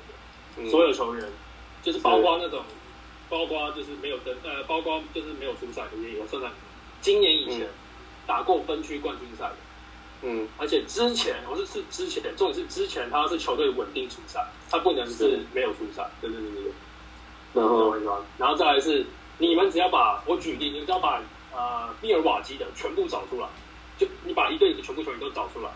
[0.57, 1.23] 面所有球员，
[1.83, 2.65] 就是包括那种，
[3.29, 6.49] 包括就是没有登，呃，包括就是没有出赛的也有算在
[6.99, 7.67] 今年以前
[8.25, 9.55] 打过分区冠军赛的，
[10.21, 16.71] 嗯，而且之前我是是之前，重点是之前他是球队稳定出赛，他不能是没有出赛，对对对对对。
[17.53, 17.95] 然后，
[18.37, 19.05] 然后再来是
[19.37, 21.21] 你们只要把我举例，你们只要把。
[21.51, 23.47] 呃，密尔瓦基的全部找出来，
[23.97, 25.69] 就你把一队的全部球员都找出来，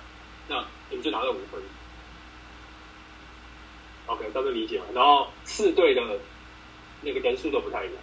[0.47, 1.59] 那你们就拿到五分。
[4.05, 4.85] OK，大家理解了。
[4.93, 6.19] 然后四队的
[7.01, 7.95] 那个人数都不太一样。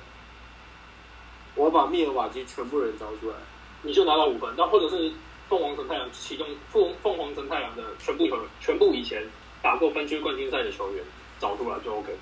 [1.54, 3.36] 我把密尔瓦基全部人找出来，
[3.82, 4.52] 你就拿到五分。
[4.56, 5.12] 那或者是
[5.50, 9.26] 凤凰城太阳其中凤凤凰城太阳的全部球员，全部以前
[9.60, 11.04] 打过分区冠军赛的球员
[11.40, 12.16] 找出来就 OK。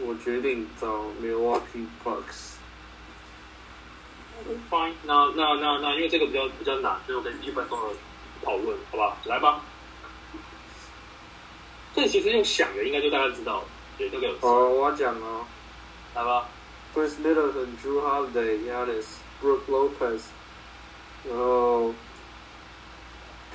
[0.00, 2.56] 我决定找 Milwaukee Bucks。
[4.68, 7.94] Fine，那那那那，因为这个比较比较难，所以我给一分钟的
[8.42, 9.16] 讨论，好吧？
[9.26, 9.62] 来吧。
[11.94, 13.62] 这其实用想的，应该就大家知道，
[13.96, 14.34] 对，这个有。
[14.40, 15.46] 哦，我讲哦。
[16.16, 16.48] 来吧。
[16.92, 19.06] Chris Middleton、Drew Holiday、Yanis、
[19.40, 20.22] Brook Lopez，
[21.28, 21.94] 然后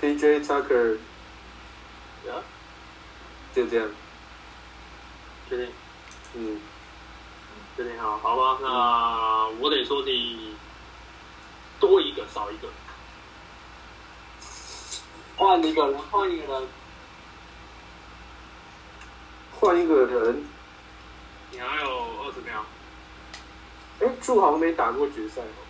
[0.01, 0.97] PJ Tucker。
[2.27, 2.35] 呀。
[3.53, 3.89] 就这样。
[5.49, 5.67] 确定。
[6.35, 6.59] 嗯。
[7.75, 8.57] 确定好，好吧？
[8.61, 10.55] 那我得说你。
[11.79, 12.67] 多一个，少一个，
[15.37, 16.67] 换一个人，换一个人，
[19.57, 20.43] 换一个人。
[21.51, 21.89] 你还有
[22.21, 22.65] 二十秒。
[24.01, 25.63] 哎，祝好像没打过决赛哦。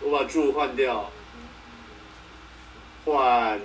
[0.00, 1.08] 我把祝换掉，
[3.04, 3.60] 换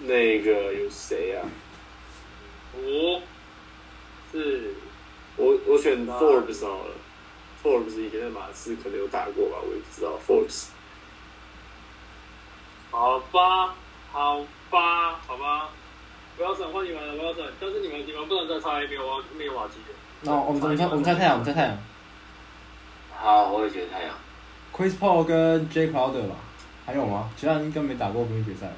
[0.00, 1.44] 那个有谁啊？
[2.76, 3.20] 五、
[4.30, 4.74] 四，
[5.36, 6.94] 我我选 Forbes 好了。
[7.62, 10.18] Forbes 以前的马刺可能有打过吧，我也不知道。
[10.26, 10.68] Forbes，
[12.90, 13.74] 好吧，
[14.10, 15.68] 好吧，好吧，
[16.36, 17.44] 不要省，换你们了，不要省。
[17.60, 19.94] 但是你们你们不能再猜没有瓦没有瓦基的。
[20.22, 21.78] 那我们我们猜我们猜太阳，我们猜太阳。
[23.14, 24.14] 好，我也觉得太阳。
[24.74, 26.36] Chris Paul 跟 Jay Crowder 吧，
[26.90, 27.30] 还有吗？
[27.36, 28.72] 其他人应该没打过分决赛了。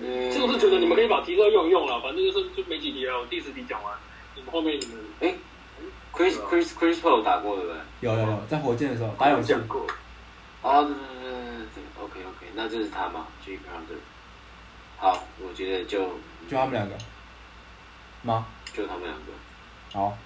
[0.00, 2.00] 嗯，是不是觉得你们可以把题都用一用了？
[2.00, 3.92] 反正就是就没几题了，我第十题讲完，
[4.36, 5.34] 你们后面你们哎
[6.12, 7.80] ，Chris Chris Chris Paul 打过对不对？
[8.02, 9.56] 有有有，在火箭的时候打勇士。
[9.66, 9.84] 过。
[10.62, 13.98] 啊，对对对对对，OK OK，那就是他嘛，Jay Crowder。
[14.98, 16.04] 好，我觉得就
[16.48, 16.96] 就他们两个
[18.22, 18.46] 吗？
[18.72, 19.32] 就他们两个。
[19.92, 20.16] 好。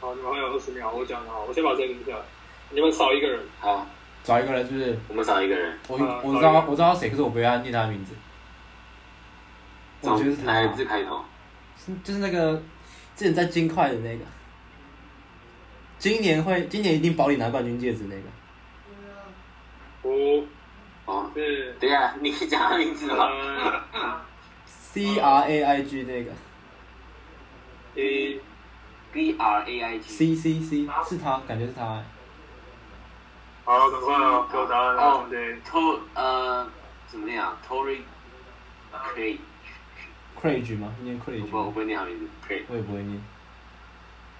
[0.00, 2.22] 好，你们还有二十秒，我讲好，我先把这个录下来。
[2.70, 3.40] 你们少一个人。
[3.58, 3.86] 好，
[4.24, 4.98] 少一个人是不是？
[5.08, 5.78] 我们少一个人。
[5.88, 8.14] 我我知道我知道谁，可是我不会念他的名字。
[10.02, 11.24] 我觉得是哪个字开头？
[11.76, 12.54] 是就是那个
[13.16, 14.24] 之前在金块的那个，
[15.98, 18.22] 今年会今年一定保你拿冠军戒指那个。
[20.08, 20.46] 五，
[21.06, 23.28] 哦，对，对啊，你可以讲名字吗
[24.66, 26.30] ？C R A I G 那个。
[27.96, 28.40] A。
[29.12, 32.00] B R A I G C C C 是他，感觉是他。
[33.64, 35.26] 好，赶快哦，给我答案哦。
[35.30, 36.66] 对，To 呃，
[37.06, 37.98] 怎么念啊？Tory
[39.14, 39.38] Craig
[40.40, 40.94] Craig 吗？
[41.02, 41.44] 念 Craig。
[41.52, 42.62] 我我不会念他名字，Craig。
[42.68, 43.22] 我也不会念。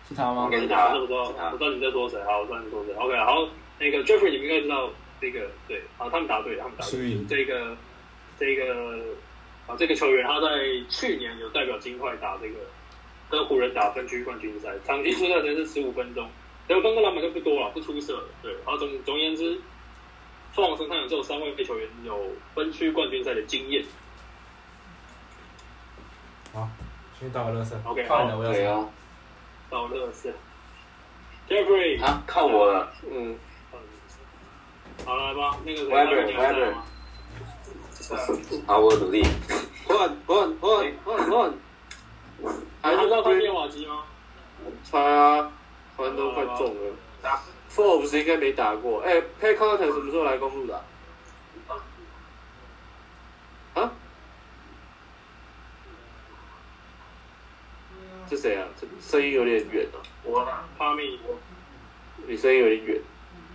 [0.08, 0.44] 是他吗？
[0.44, 2.22] 我跟你讲，我知道，我知道你在说谁。
[2.24, 2.94] 好，我知道你在说谁。
[2.94, 3.48] OK，好，
[3.78, 4.90] 那个 Jeffrey，你们应该知道
[5.20, 7.24] 这个，对，好，他们答对，他们答对。
[7.26, 7.76] 这个，
[8.38, 8.98] 这个，
[9.66, 10.48] 啊，这个球员他在
[10.88, 12.56] 去年有代表金块打这个。
[13.30, 16.28] 跟湖人打分区冠军赛，场均出赛时间是十五分钟，
[16.76, 18.22] 得分跟篮板就不多了，不出色。
[18.42, 19.60] 对，然后总总而言之，
[20.52, 23.84] 凤凰生态有只有三位球员有分区冠军赛的经验。
[26.52, 26.68] 好，
[27.18, 27.82] 先倒个热身。
[27.84, 28.88] OK，好，对哦。
[29.68, 30.32] 倒热身。
[31.48, 32.92] Jeffrey，啊，靠我了。
[33.10, 33.36] 嗯。
[35.04, 36.74] 好，来吧，那个谁，Weber，Weber。
[38.66, 39.24] 好，我努力。
[39.86, 41.52] 换换换换换。
[42.82, 44.04] 还知道他电瓦机吗？
[44.84, 45.52] 猜啊，
[46.00, 46.96] 反正都快中了。
[47.70, 49.02] Forbes 应该没打过。
[49.02, 50.82] 哎，Pay Carter 什么时候来公路的？
[53.74, 53.92] 啊？
[58.30, 58.66] 是谁啊？
[58.80, 60.00] 这声音有点远哦。
[60.24, 60.42] 我
[60.78, 61.20] 哈密。
[62.26, 63.00] 你声音有点远。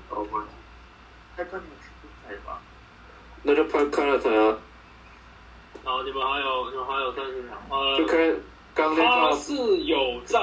[0.10, 0.38] 哦不。
[1.36, 1.62] Pay Carter
[2.30, 2.62] 是吧？
[3.42, 4.60] 那就 Pay Carter 啊。
[5.84, 7.58] 好，你们还有你们还有三十秒。
[7.72, 8.34] 呃就开。
[8.76, 10.38] 他是有在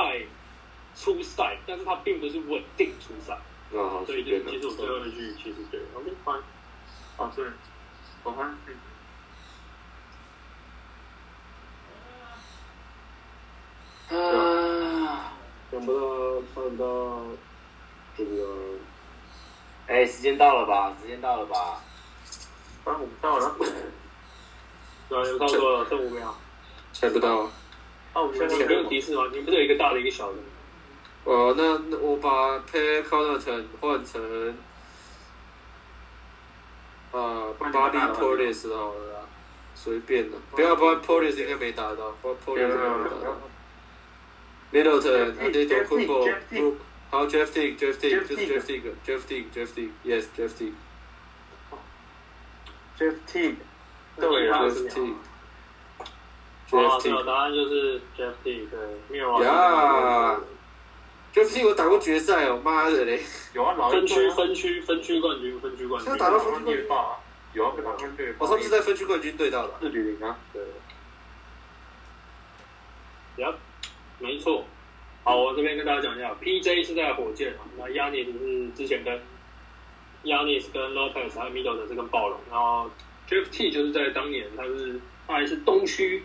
[0.95, 3.35] 出赛，但是他并不是稳定出赛。
[3.79, 6.43] 啊，所以就其实我最后一句其实对，OK fine。
[7.17, 7.47] 啊，对，
[8.23, 8.57] 我看。
[14.11, 15.33] 啊，
[15.71, 17.23] 想不到看到
[18.15, 18.77] 这个，
[19.87, 20.95] 哎，时间到了吧？
[21.01, 21.83] 时间到了吧？
[22.85, 23.57] 啊，我们到了。
[23.59, 26.35] 对，有差不多了，剩五秒。
[26.93, 27.51] 猜不到啊。
[28.13, 29.23] 哦，你不用提示吗？
[29.33, 30.39] 你不是有一个大的，一个小的？
[31.25, 34.21] 哦，那那我把 Pay Connaughton 换成
[37.13, 39.29] 啊 Bobby Portis 好了，
[39.75, 43.37] 随便的，不要不然 Police 应该没打到，Portis 没打到。
[44.73, 46.75] Middleton、Little Football、
[47.11, 50.75] 好 Jeff Teague、Jeff Teague 就是 Jeff Teague、Jeff Teague、Jeff Teague，Yes Jeff Teague。
[52.99, 53.57] Jeff Teague，
[54.17, 55.15] 对啊，Jeff Teague。
[56.71, 60.41] 哦，对，答案就是 Jeff T，对，没有啊。
[61.33, 63.21] 呀，Jeff T 我打过决赛哦，妈的嘞！
[63.55, 66.13] 有啊，分区分区分区冠军，分区冠军。
[66.13, 66.87] 他打到分区冠军
[67.55, 68.35] 有啊，被打分区。
[68.39, 69.75] 我上次在分区冠军对到的。
[69.81, 70.63] 四比零啊，对。
[73.37, 73.53] 呀，
[74.19, 74.65] 没错。
[75.25, 79.21] 好，我这边跟大家讲一下，PJ 是在火箭那 Yanis 是之前跟
[80.25, 82.91] Yanis 跟 Lopez 还有 Middle 的这个暴龙，然后
[83.29, 86.25] Jeff T 就是在当年他是他还是东区。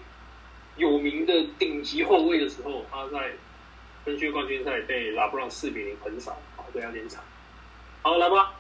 [0.76, 3.32] 有名的顶级后卫的时候，他在
[4.08, 7.22] 分区冠军赛被拉布朗四比零横扫，好，对他点惨。
[8.02, 8.54] 好，来吧。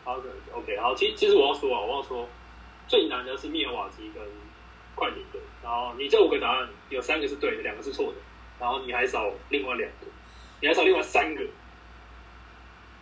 [0.07, 2.27] Cousins，OK，好，其其实我要说啊，我要说，
[2.89, 4.23] 最难的是密尔瓦基跟
[4.95, 8.18] 快点的，然后你这五个答案有三个是对的，两个是错的，
[8.59, 10.07] 然后你还少另外两个，
[10.61, 11.42] 你还少另外三个，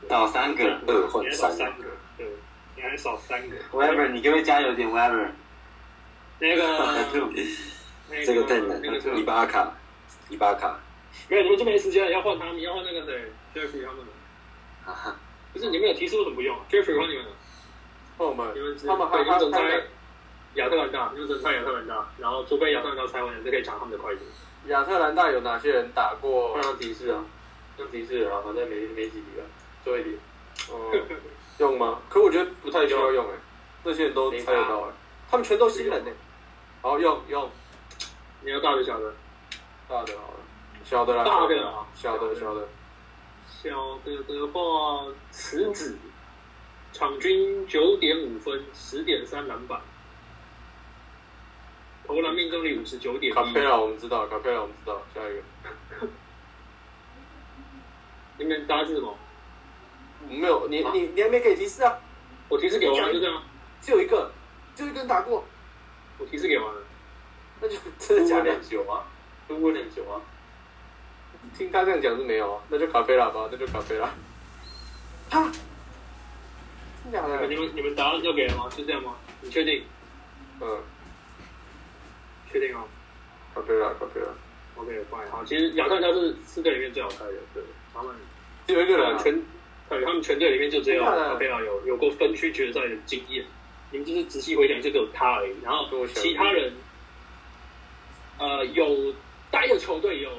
[0.09, 1.85] 少三个，二换三个，
[2.17, 2.27] 对，
[2.77, 3.57] 你还少三个。
[3.73, 5.29] Weber，你可不可以加油点，Weber？
[6.39, 6.63] 那个，
[8.25, 8.83] 这个更难。
[9.17, 9.73] 伊巴卡，
[10.29, 10.79] 伊巴卡。
[11.29, 14.13] 没有，你们就没时间了，要换他们，要换那个谁，Jeffrey 他们的。
[15.53, 17.31] 不是，你们有提示为什么不用？Jeffrey 换你们的。
[18.17, 18.53] 换我们。
[18.55, 19.59] 你们他们还有整猜
[20.55, 24.21] 亚特兰大，你们整猜亚特兰大，然后除非亚特兰大猜完，人就可以抢他们的快递。
[24.69, 26.55] 亚特兰大有哪些人打过？
[26.55, 27.25] 换提示啊，
[27.79, 29.45] 用提示啊，反正没没几题了，
[29.85, 30.19] 做一题。
[30.71, 30.93] 哦，
[31.59, 32.01] 用吗？
[32.09, 33.35] 可我觉得不太需要用哎，
[33.85, 34.93] 那些人都猜得到哎，
[35.31, 36.13] 他们全都新人哎。
[36.83, 37.49] 好用用，
[38.43, 39.15] 你要大的小的，
[39.89, 40.41] 大的好了，
[40.85, 42.69] 小的啦，大的啊，小的小的，
[43.47, 44.23] 小的。
[44.27, 45.97] 的话，池子，
[46.93, 49.81] 场均九点五分，十点三篮板，
[52.07, 56.07] 投篮命中率五十九点卡佩拉我们知道，卡佩拉我们知道，下一个，
[58.39, 59.17] 你们答案是什么？
[60.29, 61.99] 没有，你你你还没给提示啊？
[62.49, 63.43] 我提示给完了就这样，
[63.81, 64.31] 只有一个，
[64.75, 65.45] 就一个人打过。
[66.19, 66.83] 我提示给完了，
[67.61, 68.57] 那就 真的假的？
[68.61, 69.05] 久啊，
[69.49, 70.21] 都问很久啊。
[71.57, 74.07] 听他这样讲是没有啊，那就卡佩拉吧，那就卡佩拉。
[75.31, 75.51] 哈？
[77.03, 77.47] 真的假的？
[77.49, 78.69] 你们你们答案要给了吗？
[78.71, 79.15] 是这样吗？
[79.41, 79.85] 你确定？
[80.61, 80.79] 嗯。
[82.53, 82.85] 确定哦。
[83.55, 84.35] 咖啡了，咖啡了。
[84.77, 85.31] OK，fine。
[85.31, 87.63] 好，其实亚特兰大是四队里面最好猜的，对。
[87.95, 88.15] 他们
[88.67, 89.35] 只有一个人全，
[89.89, 93.45] 对，他们全队里面就只有咖啡了有有过分区决赛的经验。
[93.91, 95.53] 你们就是仔细回想，就只有他而已。
[95.63, 96.73] 然后其他人，
[98.39, 99.13] 呃，有
[99.51, 100.31] 待的球队有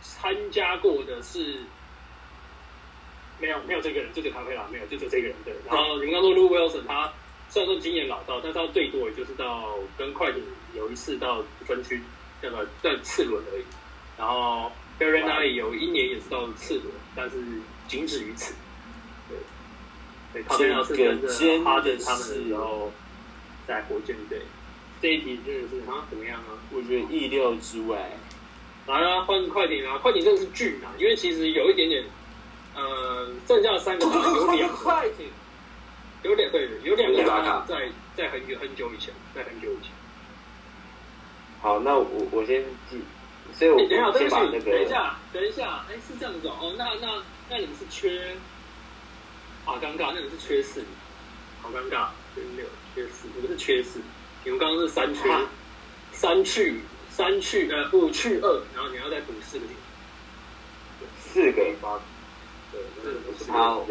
[0.00, 1.58] 参加过的是
[3.40, 5.52] 没有没有这个人，就只有卡佩拉没有，就只有这个人对。
[5.66, 7.12] 然后你们刚说 Lu Wilson，他
[7.54, 10.42] 虽然说经验老道，但是他最多也就是到跟快艇
[10.74, 12.02] 有一次到分区
[12.42, 13.62] 那个在次轮而已。
[14.18, 17.36] 然后 Barry n 有一年也是到次轮，但是
[17.86, 18.54] 仅止于此。
[20.32, 22.92] 这个跟哈登他们的时候
[23.68, 24.40] 在火箭队，
[25.00, 26.58] 这一题真的是啊怎么样啊？
[26.72, 28.10] 我觉得意料之外。
[28.88, 29.96] 来啊，换快艇啊！
[29.98, 32.04] 快艇真的是巨难，因为其实有一点点，
[32.74, 35.28] 呃，剩下的三个有两 快艇，
[36.24, 39.92] 有两对，有两个答在在很久很久以前，在很久以前。
[41.60, 43.02] 好，那我我先记，
[43.54, 48.36] 所以我等一下，先把那个等一下，等一下，哎，是这样子哦，那那那你们是缺？
[49.66, 50.84] 好尴尬，那你们是缺四，
[51.62, 54.00] 好尴尬，缺六，缺四，你们是缺四，
[54.44, 55.22] 你们刚刚是三缺，
[56.12, 59.78] 三去三去呃五去二，然后你要再补四个点，
[61.18, 61.98] 四个八，
[62.72, 62.82] 对，
[63.50, 63.86] 好，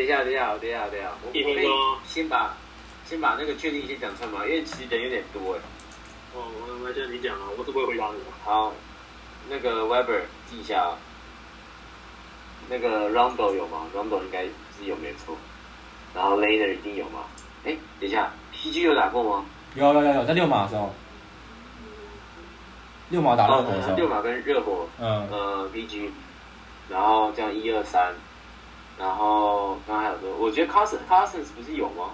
[0.00, 1.68] 等一下，等一下，等一下，等一下，我可以
[2.06, 2.56] 先把
[3.04, 5.60] 先把那个确定先讲出来嘛，因为其实人有点多哎。
[6.34, 8.24] 哦，我我现在你讲啊，我是不会回答你的。
[8.44, 8.72] 好，
[9.48, 10.96] 那个 Weber 记一下啊，
[12.68, 14.50] 那个 Rondo 有吗？Rondo 应该是。
[14.86, 15.36] 有没有错？
[16.14, 17.24] 然后 Later 一定有吗？
[17.66, 19.44] 哎，等一下，PG 有打过吗？
[19.74, 20.94] 有有有有，在六马的时候，
[23.10, 26.08] 六马打热火的时候，六马跟热火，嗯呃 PG，
[26.88, 28.14] 然后这样一二三，
[29.00, 32.10] 然后刚刚还有说，我觉得 Carson Carson 不是有吗？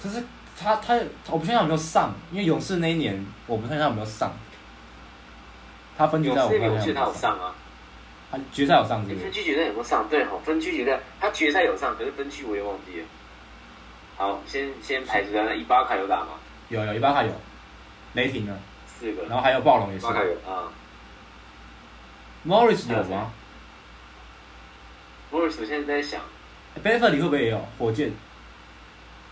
[0.00, 0.24] 可是
[0.58, 0.98] 他他
[1.30, 4.32] 我不确定有没有上，因为勇士那一年我不确定他有没有上，
[5.98, 7.54] 他分决赛我不确定他有上啊。
[8.32, 10.08] 他决赛有上是分区决赛有没有上？
[10.08, 13.06] 对哈，分区决赛他决赛有上，可是分区我也忘记了。
[14.16, 16.30] 好，先先排除掉那伊巴卡有打吗？
[16.68, 17.30] 有有伊巴卡有，
[18.14, 20.06] 雷霆的四个，然后还有暴龙也是。
[20.06, 20.72] 巴卡有啊。
[22.46, 23.30] Morris 有吗
[25.40, 26.20] 我现在在想
[26.82, 28.12] ，Beverly 会不会也有火箭？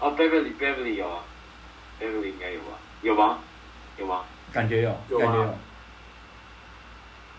[0.00, 1.22] 哦，Beverly Beverly 有啊
[2.00, 2.66] ，Beverly 应该有吧？
[3.02, 3.38] 有吗？
[3.98, 4.22] 有吗？
[4.52, 5.54] 感觉有，感觉有。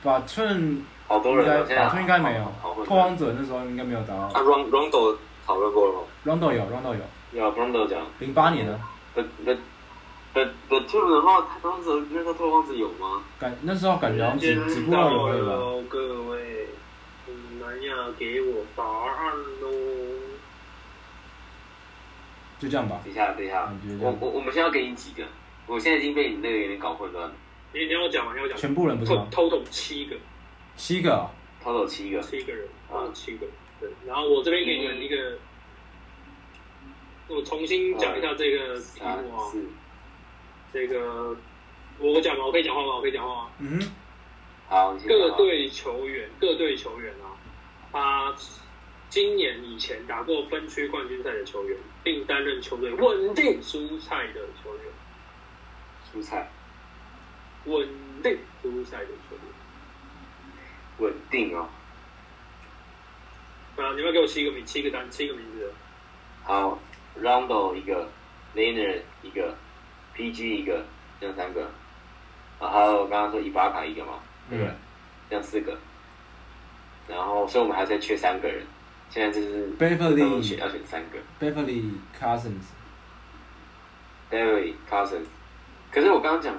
[0.01, 0.83] 把寸。
[1.05, 2.51] 好多人，打出应该没有。
[2.85, 4.21] 拓荒者那时候应该没有打到。
[4.21, 7.03] 啊，Rondo 讨论过了吗？Rondo 有，Rondo 有。
[7.33, 7.99] 有 Rondo 讲。
[8.19, 8.79] 零八年的。
[9.13, 9.53] 不不
[10.33, 10.39] 不
[10.69, 13.21] 不，Two 的话，他当时那个拓荒者有吗？
[13.37, 15.87] 感那时候感觉好像只只不过有而已吧。
[15.89, 16.67] 各位，
[17.63, 19.69] 东南亚给我答案喽。
[22.59, 22.99] 就这样吧。
[23.05, 25.23] 等一下，等一下我我我们现在要给你几个？
[25.65, 27.33] 我现在已经被你那个有点搞混乱了。
[27.73, 28.33] 你你要讲吗？
[28.35, 30.17] 你要讲全部人不是吗？total 七个，
[30.75, 31.31] 七个哦
[31.63, 33.47] ，total 七个，七个人，啊啊，七个。
[33.79, 35.37] 对，然后我这边给你们一个，
[37.29, 39.65] 我重新讲一下这个题目啊，四，
[40.73, 41.35] 这个
[41.97, 42.45] 我讲吗？
[42.45, 42.95] 我可以讲话吗？
[42.95, 43.49] 我可以讲话吗？
[43.59, 43.81] 嗯，
[44.67, 47.22] 好，各队球员，各队球员啊，
[47.93, 48.35] 他
[49.09, 54.85] 今年以前打过分区冠军赛的球员，并担任球队稳定蔬菜的球员，
[56.11, 56.49] 蔬菜
[57.65, 57.87] 稳
[58.23, 59.45] 定蔬菜的球员。
[60.97, 61.69] 稳定哦。
[63.75, 65.71] 啊，你们要给我七个名，七个单，七个名字。
[66.43, 66.79] 好
[67.19, 68.09] ，Rondo 一个
[68.55, 69.55] ，Liner 一个
[70.15, 70.83] ，PG 一个，
[71.19, 71.71] 这样三个。
[72.59, 74.19] 然后刚刚说伊巴卡一个嘛，
[74.49, 74.71] 对不对？
[74.71, 74.75] 嗯
[75.29, 75.77] 这样四个。
[77.07, 78.63] 然后，所以我们还在缺三个人。
[79.09, 81.83] 现在就是 Beverly 选要选三个 Beverly
[82.19, 85.27] Cousins，Beverly Cousins。
[85.91, 86.55] 可是我刚刚讲，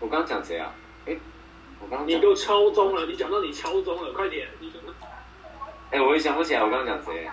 [0.00, 0.74] 我刚刚讲谁啊？
[1.06, 1.16] 哎，
[1.78, 4.48] 我刚刚你给，我敲钟了，你讲到你敲钟了，快点！
[4.58, 4.92] 你讲到
[5.92, 7.30] 哎，我也想不起来我刚刚讲谁。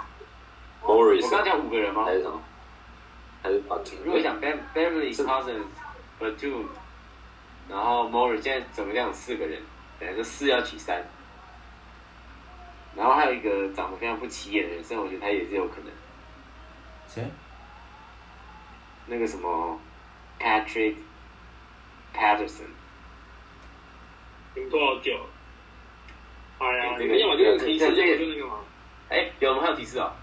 [0.83, 2.13] Morris 我刚刚讲五个人吗还？
[2.13, 2.39] 是什么？
[3.41, 5.65] 还是 t 如果讲 Ben Beverly Cousins、
[6.19, 6.65] Batum，
[7.67, 9.59] 然后 Morris 现在总共有四个人，
[9.99, 11.03] 等于说四要取三。
[12.95, 15.91] 然后还有一个长得非常不起眼的人，所以我觉得他也是有可能。
[17.07, 17.23] 谁？
[19.05, 19.79] 那个什么
[20.39, 20.95] Patrick
[22.15, 22.71] Patterson，
[24.55, 25.19] 你们多少久？
[26.59, 28.59] 哎呀，这个你们要么就是提示，这个要么就那个嘛。
[29.09, 30.13] 哎，有我们还有提示啊。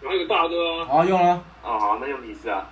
[0.00, 2.66] 然后有个大哥啊，好用了，哦，好，那用提示啊。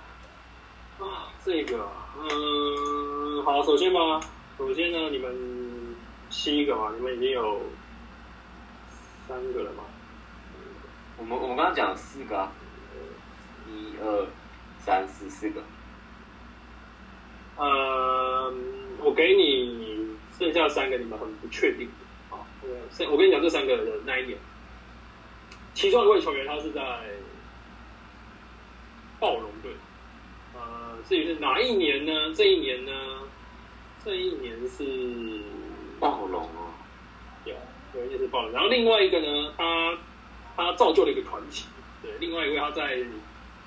[0.99, 1.87] 啊，这个，
[2.17, 4.19] 嗯，好，首先吧，
[4.57, 5.95] 首先呢，你们
[6.31, 7.61] 七个嘛，你们已经有
[9.29, 9.83] 三个了吗，
[11.15, 12.51] 我们我们刚刚讲了四个啊，
[13.67, 14.27] 一二
[14.79, 15.61] 三四四个。
[17.55, 18.51] 呃，
[18.97, 21.87] 我给你剩下三个，你们很不确定。
[22.31, 24.35] 好，呃剩我跟你讲这三个的那一年，
[25.75, 26.81] 其中一位球员他是在
[29.19, 29.71] 暴龙队。
[30.55, 32.33] 呃，至于是哪一年呢？
[32.33, 32.91] 这一年呢？
[34.03, 35.43] 这一年是
[35.99, 36.68] 暴龙哦，
[37.93, 39.97] 有有一年是暴龙，然后另外一个呢，他
[40.55, 41.65] 他造就了一个传奇。
[42.01, 42.97] 对，另外一位他在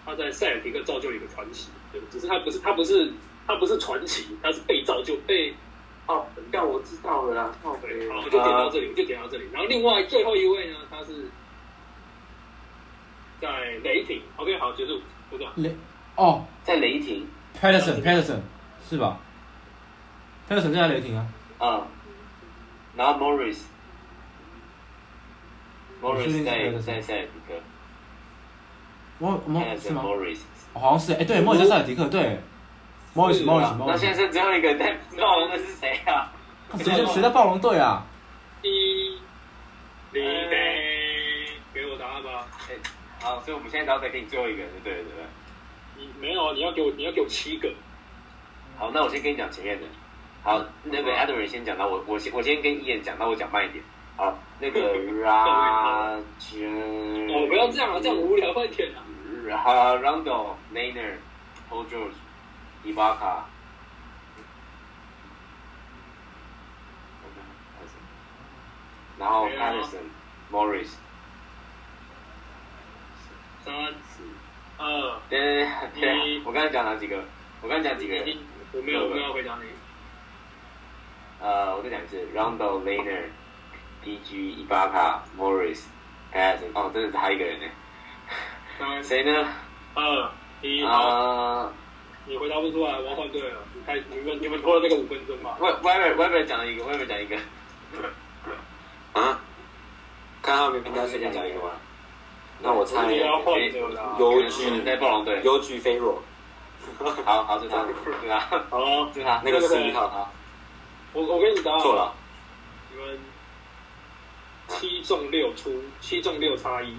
[0.05, 1.69] 他在塞尔提克造就了一个传奇。
[1.93, 3.13] 对，只是他不是他不是
[3.47, 5.55] 他不是传奇，他是被造就被
[6.07, 7.55] 哦，但我知道了啦。
[7.63, 9.45] 哦，对，好，我就点到这里，我就点到这里。
[9.53, 11.29] 然后另外最后一位呢，他是
[13.41, 13.49] 在
[13.85, 14.23] 雷霆。
[14.37, 15.01] OK，好，结束，
[15.31, 15.53] 就这样。
[15.57, 15.77] 雷
[16.17, 17.27] 哦在雷霆。
[17.61, 18.41] Patterson
[18.89, 19.21] 是吧
[20.49, 21.27] ？Patterson 在雷霆啊，
[21.59, 21.87] 啊，
[22.97, 23.65] 然后 Morris。
[26.03, 27.55] Morris 是在在塞尔提克，
[29.19, 30.03] 我我现在是吗
[30.75, 32.41] 好像是，哎，对，莫里在塞尔迪克，对
[33.15, 36.33] ，Morris 是 Morris 啊那现在剩最后一个在暴龙的是谁啊？
[36.79, 38.05] 谁在谁在暴龙队啊？
[38.63, 39.17] 一，
[40.13, 42.47] 李贝，给我答案吧。
[42.69, 42.75] 哎
[43.21, 45.25] 好，所以我们现在只要再给你最后一个对了，对不对？
[45.99, 46.53] 你没有啊？
[46.55, 47.73] 你要给我，你要给我七个。
[48.77, 49.87] 好，那我先跟你讲前面的。
[50.43, 53.85] 好，那个 Adam 先讲到我，我先我先跟伊眼讲，那我讲慢一点。
[54.17, 56.23] 好，那个 Raj，
[57.29, 59.03] 哦，不要这样啊，这样无聊，快点啊！
[59.57, 61.17] 哈，Rondo、Nainer、
[61.71, 62.15] Paul George、
[62.85, 63.45] Ibaka。
[69.19, 70.09] 然后 Patterson、
[70.51, 70.95] Morris，
[73.65, 74.25] 三、四，
[74.79, 77.23] 二、对对对对，我刚才讲哪几个？
[77.61, 78.17] 我刚才讲几个
[78.73, 79.69] 我没有，我没有回答你。
[81.41, 83.27] 呃，我再讲一次，Rondo、Laner、
[84.05, 85.85] PG、伊巴卡、Morris、
[86.33, 87.67] Patterson，哦，真的是他一个人呢。
[88.79, 89.49] 三、谁呢？
[89.95, 90.31] 二、
[90.63, 91.73] 一，好，啊、
[92.27, 93.61] 你回答不出来，我要换队了。
[93.75, 95.57] 你开，你们你们拖了那个五分钟吧。
[95.61, 97.37] e b e r Weber 讲了一个，Weber 讲一个，
[99.21, 99.39] 啊？
[100.43, 101.71] 看他名单随便讲一个吧。
[102.61, 103.55] 那我猜你要换。
[104.19, 105.41] 邮局在暴龙队。
[105.45, 106.21] 邮局飞若，
[107.25, 108.41] 好 好，就他，就他，
[108.71, 109.41] 好了，就他。
[109.45, 110.27] 那个十谁一号他
[111.13, 111.81] 我我给你答案。
[111.81, 112.13] 错了，
[112.91, 113.19] 你们
[114.81, 116.95] 七中六出，七中六差一。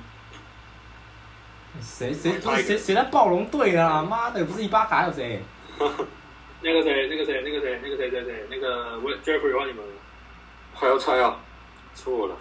[1.82, 4.04] 谁谁不是谁谁在暴龙队啊？
[4.04, 5.42] 妈的，不是伊巴卡还有 谁？
[6.62, 9.92] 那个谁，那个谁，那个谁，那个谁谁谁，那个我 Jeffrey 换你们了。
[10.74, 11.40] 还要猜啊？
[11.96, 12.38] 错了，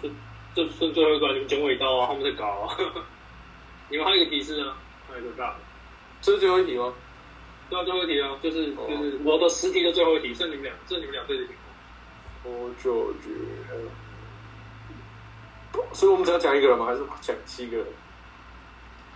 [0.55, 2.77] 这是最后一个，你们剪尾刀啊，他们在搞啊。
[3.89, 4.73] 你们还有一个提示呢，
[5.07, 5.55] 还有一个大的。
[6.21, 6.93] 这是最后一题吗？
[7.69, 11.53] 对啊，最后一题啊，就是就是我的十题的最后一题，剩你们俩，剩你们俩对的题。
[12.43, 13.29] 我就觉
[15.93, 16.85] 所以我们只要讲一个人吗？
[16.85, 17.87] 还是讲七个人？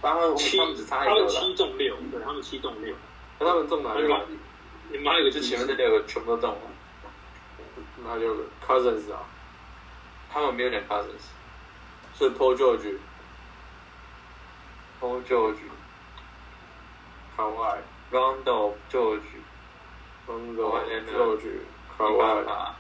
[0.02, 2.96] 他们七他们只差一个了，七中六，对他们七中六。
[3.40, 4.08] 那他们中哪六？
[4.08, 4.26] 个？
[4.90, 6.60] 你们还有就就是前面这六个全部都中了，
[8.06, 9.26] 哪六个？Cousins 啊，
[10.32, 11.26] 他们没有两 cousins，
[12.18, 12.98] 是 Paul George、
[15.02, 15.58] Paul George、
[17.36, 17.82] 卡外、
[18.12, 19.22] Rondo George、
[20.28, 21.60] Rondo、哇天哪 George、
[21.98, 22.76] 卡 i 外、卡、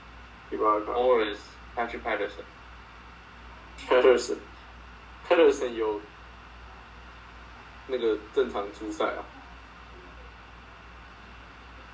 [0.52, 1.38] 伊巴卡、Morris、
[1.76, 2.46] Patrick Patterson，
[3.90, 6.00] Patterson 有
[7.88, 9.24] 那个正常出赛啊。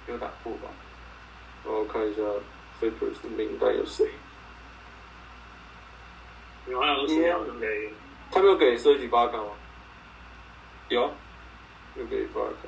[0.08, 0.68] 有打过吧？
[1.64, 2.22] 然后我看一下
[2.82, 4.06] Clippers 的名单有谁？
[6.66, 7.94] 你们还有谁要给？
[8.32, 9.52] 他们有给 Serge 巴卡吗？
[10.90, 11.10] 有，
[11.96, 12.68] 有给巴卡。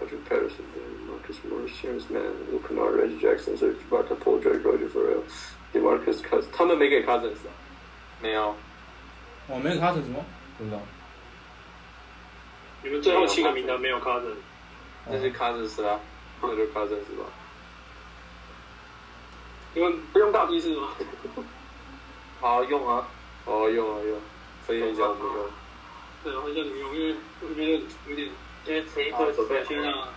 [0.00, 0.64] Patrick Patterson、
[1.06, 5.22] Marcus Morris、James Mann、Luke Kennard、Reggie Jackson、Serge Ibaka、Paul George、Roger Farrell、
[5.72, 7.52] DeMarcus Cousins，他们没给 Cousins 啊？
[8.24, 8.56] 没有，
[9.48, 10.24] 我没有 Cousins 什么？
[10.56, 10.78] 不知道。
[12.82, 14.36] 你们最后七个名单没有 Cousin，
[15.10, 16.00] 这是 cousins 啊，
[16.40, 17.26] 那就 Cousins 吧。
[19.74, 20.88] 你们不用大批示吗？
[22.40, 23.06] 好用啊，
[23.44, 24.18] 哦，用啊用，
[24.66, 25.50] 分析一下我们用。
[26.22, 27.72] 对，好像你们用，因为我觉得
[28.08, 28.30] 有点。
[28.66, 30.08] 因为前一好，首周准啊，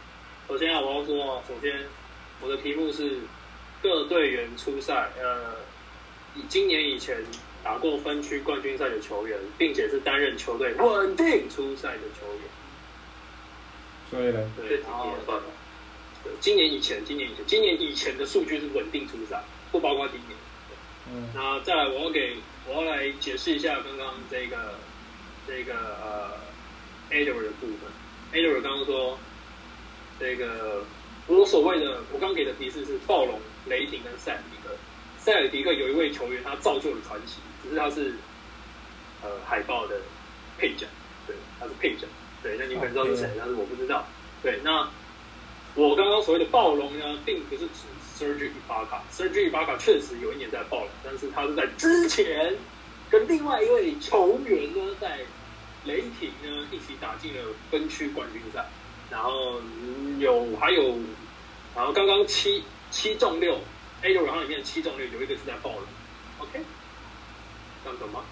[0.48, 1.86] 首先啊，我要说啊，首先
[2.40, 3.20] 我的题目是
[3.84, 5.56] 各队员出赛，呃，
[6.34, 7.18] 以今年以前
[7.68, 12.42] 打过分区冠军赛的球员，并且是担任球队稳定出赛的球员。
[14.10, 15.14] 所以呢，对，然后
[16.24, 20.38] 对今年以前，今年以前，今年以前的数据是稳定出赛，不包括今年。
[21.12, 22.38] 嗯，那再来，我要给
[22.68, 24.76] 我要来解释一下刚刚这个
[25.46, 26.32] 这个呃
[27.12, 27.92] Adler 的部分。
[28.32, 29.20] Adler 刚刚说
[30.22, 30.86] 这个
[31.28, 34.74] 我所谓的我刚给的提示是暴龙、雷霆跟塞尔迪克。
[35.28, 38.14] 塞尔迪克有一位球员他造就了传奇，只是他是
[39.22, 40.00] 呃海报的
[40.58, 40.86] 配角，
[41.28, 42.08] 对，他是配角。
[42.42, 44.08] 对，那你可能知道是谁，但是我不知道。
[44.42, 44.90] 对，那
[45.76, 47.84] 我刚刚所谓的暴龙呢，并不是指
[48.18, 52.56] Serge Ibaka，Serge Ibaka 确实有一年在暴龙，但是他是在之前
[53.10, 55.20] 跟另外一位球员呢，在
[55.84, 58.66] 雷霆呢一起打进了分区冠军赛，
[59.12, 59.60] 然后
[60.20, 60.98] 有还有，
[61.76, 63.60] 然后刚刚七七中六
[64.02, 65.82] ，A 六然后里面七中六有一个是在暴龙
[66.40, 66.62] ，OK，
[67.84, 68.24] 这样懂吗？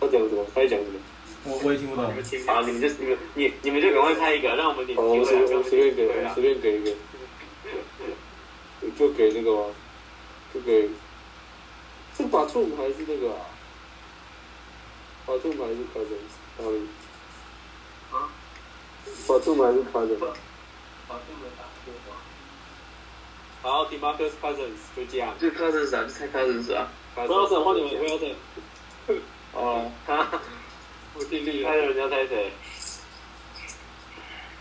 [0.00, 0.44] 他讲什么？
[0.54, 0.98] 他在讲什么？
[1.44, 2.14] 我我也听不懂你。
[2.14, 5.58] 们听好，你们就你们你你们就赶快猜一个，让我们点机哦，我随会啊。
[5.58, 6.90] 我随便给，我随便给一个，
[8.96, 9.74] 就给那个吧，
[10.54, 10.88] 就给，
[12.16, 13.40] 是把兔还是那个啊？
[15.26, 16.32] 把兔还是 Cousins？
[16.58, 16.88] 嗯，
[18.10, 18.28] 啊？
[19.28, 20.18] 把兔还是 Cousins？
[21.06, 21.64] 好，这么打
[23.64, 25.34] 好，Demarcus Cousins 就这样。
[25.40, 26.86] 就 cousins 啊，就猜 cousins 啊。
[27.14, 28.30] 不要整，换你们，不要整，
[29.54, 30.28] 哦，他，
[31.16, 31.86] 我尽力猜了。
[31.86, 32.52] 人家猜谁？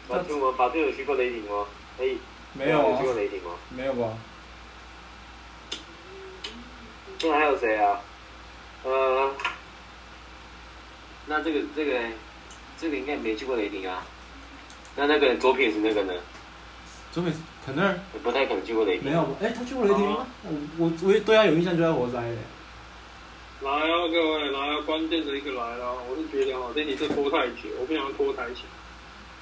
[0.08, 0.56] 把兔吗？
[0.58, 1.66] 把兔有去过雷霆吗？
[2.00, 2.16] 哎，
[2.54, 3.52] 没有啊有去，过雷霆吗？
[3.76, 4.14] 没有吧？
[7.24, 8.00] 那还有谁啊？
[8.84, 9.34] 呃，
[11.26, 12.00] 那这个这个
[12.80, 14.06] 这个应该没去过雷霆啊。
[14.96, 16.14] 那那个左撇子那个呢？
[17.12, 17.34] 左撇
[17.66, 19.06] 可能不太可能去过雷霆。
[19.06, 19.36] 没有吧？
[19.42, 20.28] 哎，他去过雷霆吗？
[20.44, 22.38] 我我我对他有印象就在活塞嘞。
[23.62, 25.96] 来啊，各位，来啊，关键的一个来了。
[26.10, 28.62] 我是觉得哦，这题是拖太久，我不想拖太久。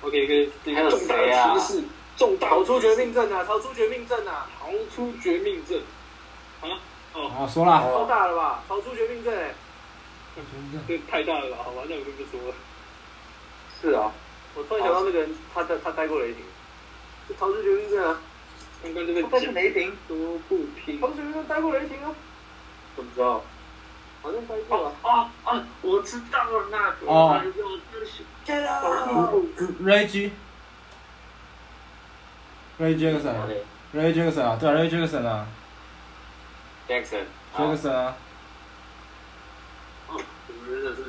[0.02, 1.84] OK，可以，这还有个重大谁啊的提示，
[2.18, 3.44] 重大逃出绝命镇啊！
[3.44, 4.48] 逃出绝命镇啊！
[4.60, 5.80] 逃出绝命镇
[6.62, 6.78] 啊！
[7.14, 8.64] 哦，啊，说啦，超大了吧？
[8.68, 9.54] 逃出绝命镇哎！
[10.88, 11.58] 这太大了吧？
[11.64, 12.56] 好吧，那我就不说了。
[13.82, 14.12] 是啊，
[14.56, 16.38] 我突然想到那个人，他在他待过雷霆，
[17.32, 18.20] 就逃出绝命镇啊！
[18.84, 22.14] 刚刚这个他是讲雷霆，都不听逃出绝命镇待过雷霆啊！
[22.96, 23.42] 不知道。
[24.22, 25.10] 好像待过哦啊。
[25.14, 27.08] 哦哦，我知道了，那个。
[27.08, 28.24] 哦哎呦，真是。
[29.82, 30.32] Reggie
[32.80, 35.48] Ray Jackson，Ray Jackson 啊，对啊，Ray Jackson 啊
[36.90, 37.24] Jackson。
[37.54, 38.18] 好，Jackson 啊，
[40.10, 41.02] 哦，你们真的是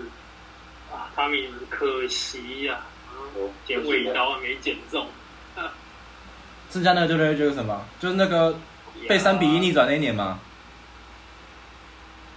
[0.92, 1.36] 啊，他们
[1.68, 3.18] 可惜呀、啊，
[3.66, 5.08] 剪尾刀没剪中。
[6.72, 8.56] 剩下那个就 Ray Jackson 吧，就是那个
[9.06, 10.40] 被三比一逆转那一年嘛。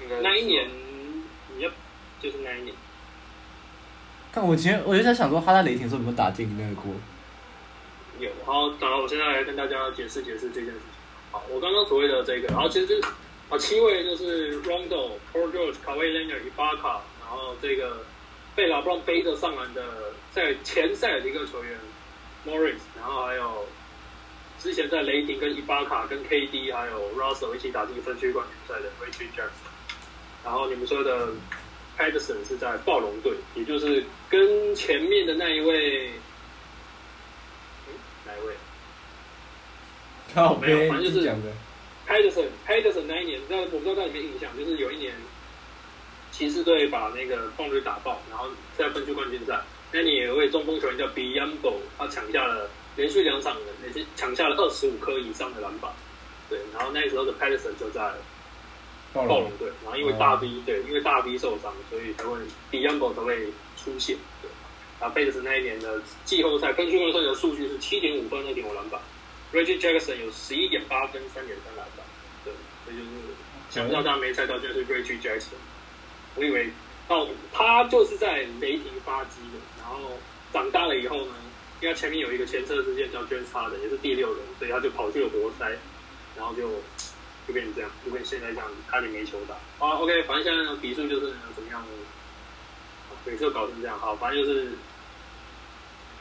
[0.02, 0.70] 应该是那一年，
[1.56, 1.72] 你要
[2.22, 2.76] 就是那一年，
[4.34, 6.94] 但我其实我就在想说，他在雷霆的时候有没有打进那个锅？
[8.20, 8.30] 有。
[8.46, 10.82] 好，然后我现在来跟大家解释解释这件事情。
[11.32, 13.08] 好，我刚刚所谓的这个，然后其实就是
[13.50, 18.06] 啊，七位就是 Rondo、Paul George、卡威 Leonard、伊巴卡，然后这个
[18.54, 19.82] 被拉布朗背着上篮的
[20.32, 21.80] 在前赛的一个球员
[22.46, 23.66] Morris，然后还有
[24.66, 29.70] 之前在雷霆跟伊巴卡、跟 KD 还有 Russell 一起打进分区冠军赛的 Reggie Jackson。
[30.44, 31.28] 然后你们说的
[31.96, 36.10] Patterson 是在暴龙队，也就是跟前面的那一位，
[37.88, 37.94] 嗯，
[38.26, 38.56] 哪一位
[40.34, 41.52] 靠没有反正就是讲的
[42.08, 45.14] ，？Patterson Patterson 那一年，那我不知道在里面印象，就是有一年
[46.32, 49.62] 骑士队把那个棒队打爆，然后在分区冠军赛，
[49.92, 55.92] 那年有一位中锋球员叫 b i a m b o 他抢下了连续两场，连续抢下了二十五颗以上的篮板。
[56.50, 58.14] 对，然后那时候的 Patterson 就在
[59.14, 62.38] 暴龙队，然后因为大 V、对，因为大 V 受伤，所以才会
[62.72, 63.48] Biombo 才会
[63.78, 64.16] 出现。
[64.42, 64.50] 对，
[65.00, 69.02] 然后 Patterson 那一年的季后赛分区冠军赛的数据是七点五分、二点五篮板
[69.54, 72.06] ，Reggie Jackson 有十一点八分、三点三篮板。
[72.44, 72.54] 对，
[72.86, 73.06] 这就是
[73.72, 75.56] 想不到大家没猜到，就是 Reggie Jackson。
[76.36, 76.70] 我以为
[77.08, 80.18] 哦，他就是在雷霆发迹的，然后
[80.52, 81.34] 长大了以后呢，
[81.82, 85.78] 因为他前面有一个前车之鉴叫 James Harden，也是第六人，所以他就跑去了活塞，
[86.38, 86.70] 然后就
[87.48, 89.56] 就变成这样，就跟现在这样，差点没球打。
[89.86, 91.88] 啊，OK，反正现在的比数就是怎么样呢？
[93.26, 94.74] 每次都搞成这样，好，反正就是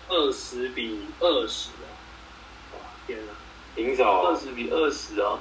[0.08, 1.92] 二十比二十啊！
[2.72, 3.32] 哇，天哪！
[3.76, 5.38] 平手二十比二十啊，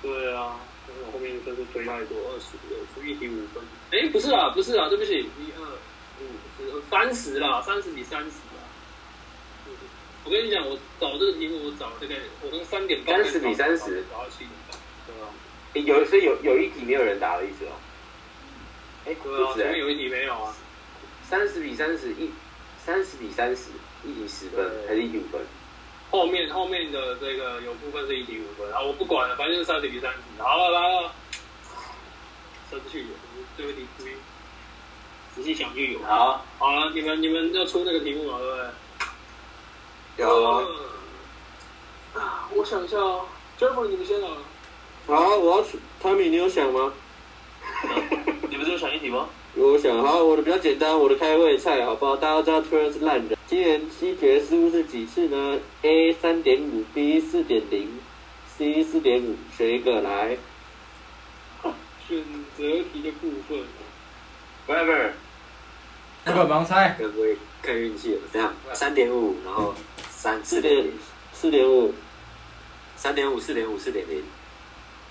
[0.00, 0.56] 对啊，
[0.86, 3.62] 我后面分数推太多，二十比二十，一比五分。
[3.90, 5.62] 哎，不是啊，不是啊，对不起，一二
[6.20, 8.30] 五十三十啦，三十比三十
[10.24, 15.28] 我跟你讲，我找这个题目，我找了大概，我从三点半三十比三十找到七点半，对啊，
[15.74, 17.72] 诶有所以有有一题没有人答的意思哦。
[19.04, 20.56] 哎，对啊，前面有一题没有啊，
[21.28, 22.30] 三十比三十一，
[22.78, 23.70] 三十比三十，
[24.02, 25.42] 一题十分对还是一题五分？
[26.10, 30.42] 后面后面的这个有部分是一题五分，啊，我不管了，反正就是三十比三十。
[30.42, 31.12] 好了，来了，
[32.70, 33.08] 生气了，
[33.58, 34.12] 最后一题注意，
[35.34, 35.98] 仔细想就有。
[36.00, 38.70] 好，好了，你们你们要出那个题目了，对不对？
[40.16, 40.44] 有
[42.14, 43.26] 啊，我想一下哦
[43.58, 44.28] j e f f r e y 你们先啊。
[45.06, 46.92] 好，我要去，Tommy，你有想吗？
[48.48, 49.28] 你不是有想一题吗？
[49.56, 52.16] 我想，好，我的比较简单，我的开胃菜，好不好？
[52.16, 53.36] 大家都知道 t u r 是烂人。
[53.46, 57.98] 今年西决失误是几次呢？A 三点五，B 四点零
[58.56, 60.36] ，C 四点五，选一个来。
[62.06, 62.22] 选
[62.56, 62.62] 择
[62.92, 63.58] 题的部分，
[64.66, 65.14] 不是不是，
[66.24, 66.96] 那个盲猜，
[67.64, 68.20] 看运气了？
[68.32, 69.74] 这样三点五，然后
[70.10, 70.86] 三四点，
[71.32, 71.94] 四点五，
[72.96, 74.22] 三点五，四点五，四点零，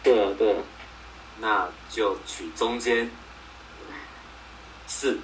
[0.03, 0.59] 对啊，对啊。
[1.39, 3.09] 那就取中间
[4.85, 5.17] 四。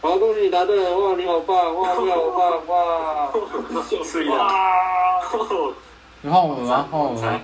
[0.00, 3.30] 好，恭喜你答对了，哇，你好棒，哇，你好棒，哇！
[4.02, 4.30] 是的，
[6.22, 6.88] 有换我们吗？
[6.90, 7.40] 换我们？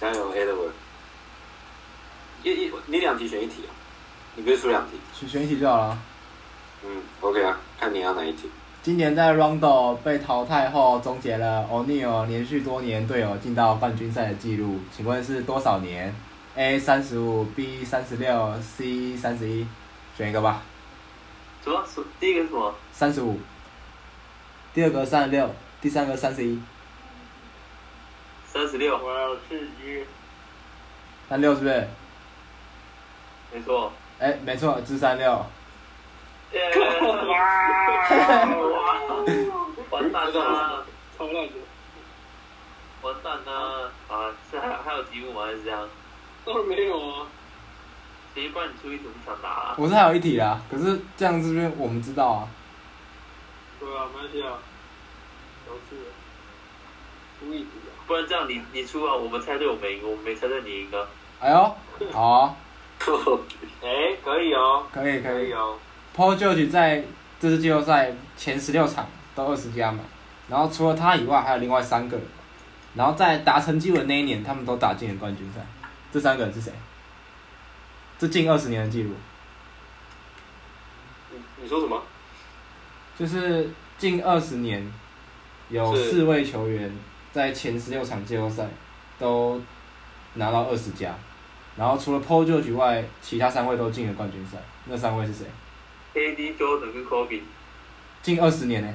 [0.00, 0.70] 加油，Edward！
[2.44, 3.74] 一一你两题选一题啊？
[4.36, 4.92] 你不是出两题？
[5.12, 5.98] 选选一题就好了。
[6.84, 8.48] 嗯，OK 啊，看你要哪一题。
[8.82, 16.14] 今年在 Rondo 被淘汰后，终结了 O'Neal 连续多年队友进到冠军赛的记录，请问是多少年
[16.54, 19.66] ？A 三十五，B 三十六，C 三十一，
[20.16, 20.62] 选一个吧。
[21.62, 21.84] 什么？
[21.86, 22.74] 是第一个是什么？
[22.92, 23.38] 三十五，
[24.72, 25.50] 第二个三十六，
[25.80, 26.62] 第三个三十一，
[28.46, 30.04] 三十六，我要去一。
[31.28, 31.88] 三六是不是？
[33.52, 33.92] 没错。
[34.20, 35.44] 哎、没错，是三六。
[36.52, 36.58] 耶！
[39.90, 40.84] 完蛋了！
[41.18, 41.52] 超烂的，
[43.02, 43.92] 完蛋了！
[44.08, 45.42] 啊，是还还有题目吗？
[45.46, 45.88] 还是这样？
[46.44, 47.26] 当然没有啊。
[48.34, 49.04] 谁帮你出一题？
[49.04, 49.74] 你想答啊？
[49.78, 52.48] 我是还有一题啊，可是这样是不是我们知道啊？
[53.80, 54.58] 对啊，没关系啊。
[55.66, 56.10] 小事了，
[57.40, 57.90] 出一题啊。
[58.06, 61.06] 不然这样你你出啊，我们猜对我们赢，我们没猜对你赢啊。
[61.40, 61.76] 哎呦，
[62.12, 62.56] 好啊，
[63.82, 65.34] 哎，可以哦，可以可以。
[65.34, 65.78] 可以哦。
[66.18, 67.04] Paul George 在
[67.38, 70.00] 这次季后赛前十六场都二十加嘛，
[70.48, 72.26] 然后除了他以外还有另外三个人，
[72.96, 75.60] 然后在达成纪录的那一年，他们都打进了冠军赛。
[76.10, 76.72] 这三个人是谁？
[78.18, 79.14] 这近二十年的记录，
[81.30, 82.02] 你你说什么？
[83.16, 84.92] 就是近二十年
[85.68, 86.92] 有四位球员
[87.30, 88.66] 在前十六场季后赛
[89.20, 89.62] 都
[90.34, 91.14] 拿到二十加，
[91.76, 94.58] 然后除了 Paul George 以外，其他三位都进了冠军赛。
[94.86, 95.46] 那三位是谁？
[96.14, 97.42] KD、Jordan 跟 Kobe，
[98.22, 98.94] 近二十年呢、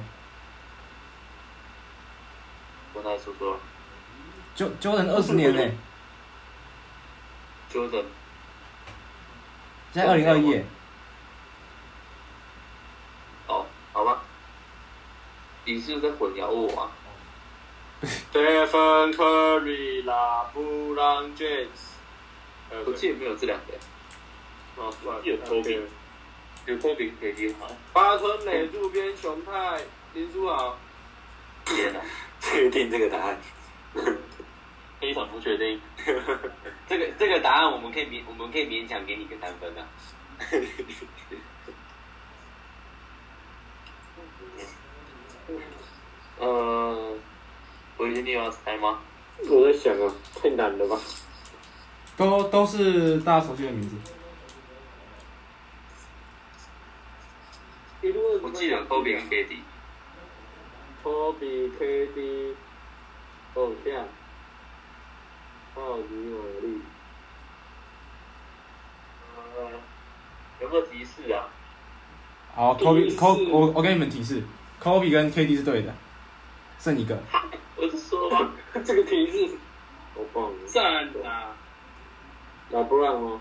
[2.92, 3.58] 我来说说。
[4.54, 5.62] 就 Jordan 二十年呢、
[7.72, 8.04] Jordan，
[9.92, 10.62] 现在二零二一，
[13.46, 14.22] 哦，好吧。
[15.64, 16.90] 你是不是在混淆我啊？
[18.04, 21.94] Stephen Curry 啦，布朗 James。
[22.86, 23.74] 我记得没有这两个。
[24.76, 24.92] 哦，
[25.24, 25.80] 有 Kobe，
[26.66, 27.68] 有 Kobe 可以接好。
[27.92, 29.80] 八村垒渡边雄太
[30.14, 30.76] 林书豪。
[31.66, 32.00] 天哪！
[32.40, 33.38] 确定这个答案？
[35.00, 35.80] 非常不确定。
[36.88, 39.86] 这个这个答案我们可以勉我们可以勉强给你个三分啊。
[46.38, 47.14] 呃，
[47.96, 49.00] 我一定要猜吗？
[49.48, 50.98] 我在想啊，太难了吧？
[52.16, 53.94] 都都是大家熟悉的名字。
[58.42, 62.52] 我记得 Kobe 跟 KD，Kobe、KD，
[63.54, 64.06] 偶像，
[65.76, 66.82] 奥尼尔利。
[69.56, 69.70] 呃，
[70.60, 71.48] 有没有提示啊？
[72.54, 74.42] 好，Kobe Kobe，我我给你们提示
[74.82, 75.94] ，Kobe 跟 KD 是对的，
[76.78, 77.18] 剩一个。
[77.76, 78.52] 我是说吧，
[78.84, 79.56] 这个提示，
[80.14, 80.58] 我忘了。
[80.66, 81.56] 赞啊！
[82.70, 83.40] 老布朗哦，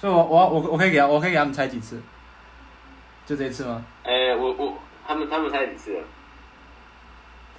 [0.00, 2.02] 所以我我我我可以给他，我可以给他们猜几次？
[3.26, 3.84] 就这一次吗？
[4.02, 4.74] 哎，我我
[5.06, 6.04] 他们他们猜几次了？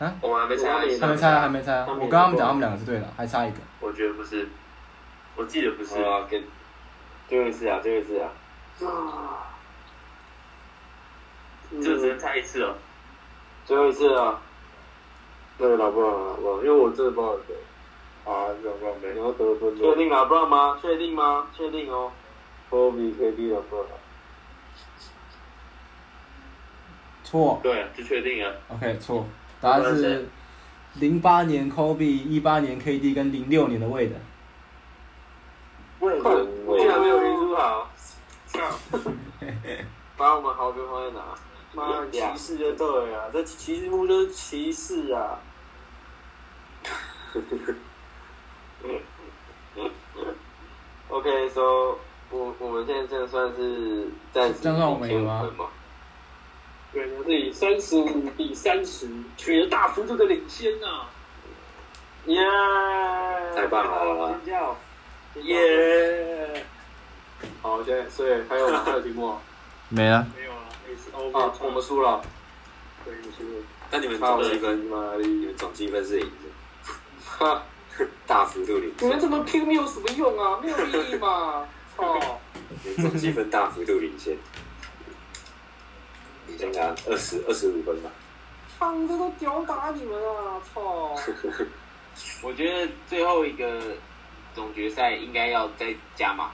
[0.06, 0.14] 啊？
[0.22, 1.86] 我们还没猜啊，还没猜啊，还没猜啊！
[1.90, 3.58] 我跟他们讲，他们两个是对的，还差一个。
[3.80, 4.48] 我觉得不是，
[5.36, 6.02] 我记得不是。
[6.02, 6.44] 啊，给
[7.28, 8.30] 最后一次啊，最后一次啊。
[11.82, 12.78] 就只能猜一次了。
[13.66, 14.40] 最后一次啊！
[15.58, 17.56] 对老布朗，老布朗，因为我真的不知道谁。
[18.26, 19.14] 啊，老布朗没。
[19.14, 19.82] 你要得分的。
[19.82, 20.78] 确定老布朗吗？
[20.82, 21.48] 确定吗？
[21.58, 22.12] 确定哦。
[22.70, 23.88] Kobe、KD 老布朗。
[27.26, 27.60] 错。
[27.61, 28.49] 对，就确定啊。
[28.69, 29.26] OK，错。
[29.60, 30.30] 答案是
[30.93, 34.11] 零八年 Kobe，一八年 KD 跟零六年的 Wade。
[35.99, 37.89] 魏竟然没有听出好，
[40.15, 41.35] 把我们豪哥放在哪？
[41.73, 45.39] 妈，歧视就对了，这歧视乎就是歧视啊
[51.10, 51.97] ！OK，so
[52.30, 55.49] 我我们现在这算是暂时这样算我们赢吗？
[56.96, 59.06] 对，我是以三十五比三十
[59.36, 61.06] 取得大幅度的领先呐、
[62.28, 62.40] 耶！
[63.54, 64.78] 太棒了尖叫！
[65.42, 66.66] 耶！
[67.62, 68.82] 好，现在所以还有吗？
[68.86, 69.42] 还有题目啊？
[69.92, 70.26] 没了。
[70.38, 71.10] 没有啊，没事。
[71.12, 72.22] 哦，啊，我们输了。
[73.04, 73.64] 对，我们输了。
[73.92, 76.94] 那你们总积分，你们总积分是赢的，
[77.26, 77.62] 哈，
[78.26, 81.68] 大幅度领先你们先，这么拼没有什么用啊，没有意义嘛！
[81.98, 82.40] 操！
[82.96, 84.38] 总积分大幅度领先，
[86.48, 88.10] 应该二十二十五分吧。
[88.78, 90.62] 躺着都屌打你们啊！
[90.74, 91.16] 操！
[92.44, 93.82] 我觉得最后一个
[94.54, 96.52] 总决赛应该要再加码。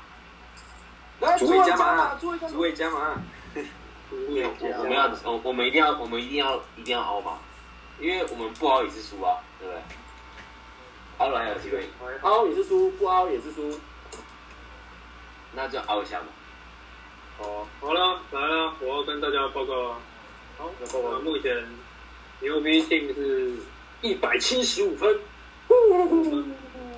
[1.20, 3.22] 来，主位加码码，主委加码，
[3.54, 7.38] 没有，我我们要我我们一定要我们一定要一定要熬嘛，
[8.00, 9.82] 因为我们不熬也是输啊，对不对？
[11.20, 11.90] 熬了还有机会赢，
[12.22, 13.80] 凹也是输，不熬也是输。
[15.54, 16.26] 那就熬一下嘛。
[17.42, 19.96] 哦，好了，来了，我要跟大家报告了。
[20.58, 21.52] 好，那报告目前
[22.40, 23.52] 牛逼 team 是
[24.02, 25.20] 一百七十五分，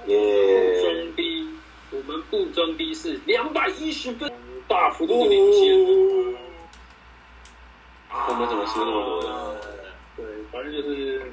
[0.07, 0.81] 耶！
[0.81, 1.47] 装逼，
[1.91, 4.29] 我们不装逼是两百一十分，
[4.67, 5.79] 大幅度领先。
[8.27, 9.55] 我们怎么输那么多啊
[10.17, 11.31] 对，反正就是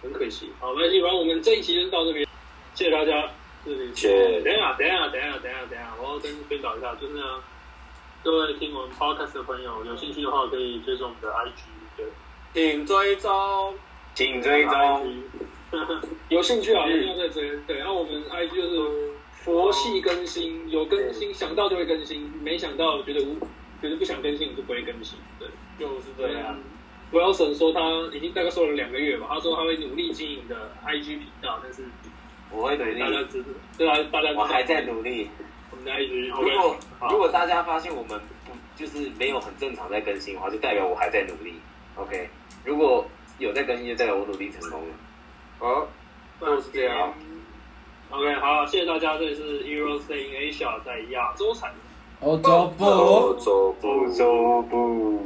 [0.00, 0.50] 很可惜。
[0.60, 2.26] 好，没关系，反正我们这一期就到这边，
[2.74, 3.28] 谢谢大家。
[3.64, 7.22] 这里谢谢等一下，等一下，等一下，等一下，等一下，我要跟宣导一下，就是呢，
[8.24, 11.52] 各位听我们 podcast 的朋友，有兴趣的话可以追踪我们的 IG，
[11.94, 12.06] 对，
[12.54, 13.74] 请追踪。
[14.14, 15.22] 请追踪。
[16.30, 17.54] 有兴趣啊，一定要再追。
[17.66, 23.38] 对，然后我们 IG 就是佛系更新，有更新想到就会更新，没想到觉得无
[23.82, 25.18] 觉得不想更新，我就不会更新。
[25.38, 25.46] 对，
[25.78, 26.58] 就是这样。
[27.12, 27.80] Wilson 说他
[28.16, 31.84] 已经大概说了两个月吧，他说他会努力经营的 IG 频道，但是
[32.50, 35.28] 我会努力大，家知道，对啊，大家知道我还在努力。
[35.84, 36.76] 如果
[37.10, 41.60] 如果大家发现我们不就是没有很正常在更新的话，就代表我还在努力。
[41.96, 42.28] OK，
[42.64, 43.06] 如果
[43.38, 44.94] 有在更新，就代表我努力成功了。
[45.58, 45.86] 好，
[46.40, 47.12] 就是这样。
[48.10, 51.76] OK，好，谢谢大家，这里是 Euro Stay in Asia 在亚洲产业。
[52.20, 52.84] 欧洲部。
[52.84, 55.22] 欧洲部欧洲部，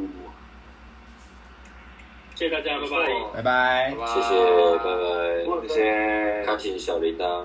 [2.35, 3.33] 谢谢大家，拜拜。
[3.35, 4.07] 拜拜。
[4.07, 6.43] 谢谢，拜拜，谢谢。
[6.45, 7.45] 开启小铃铛。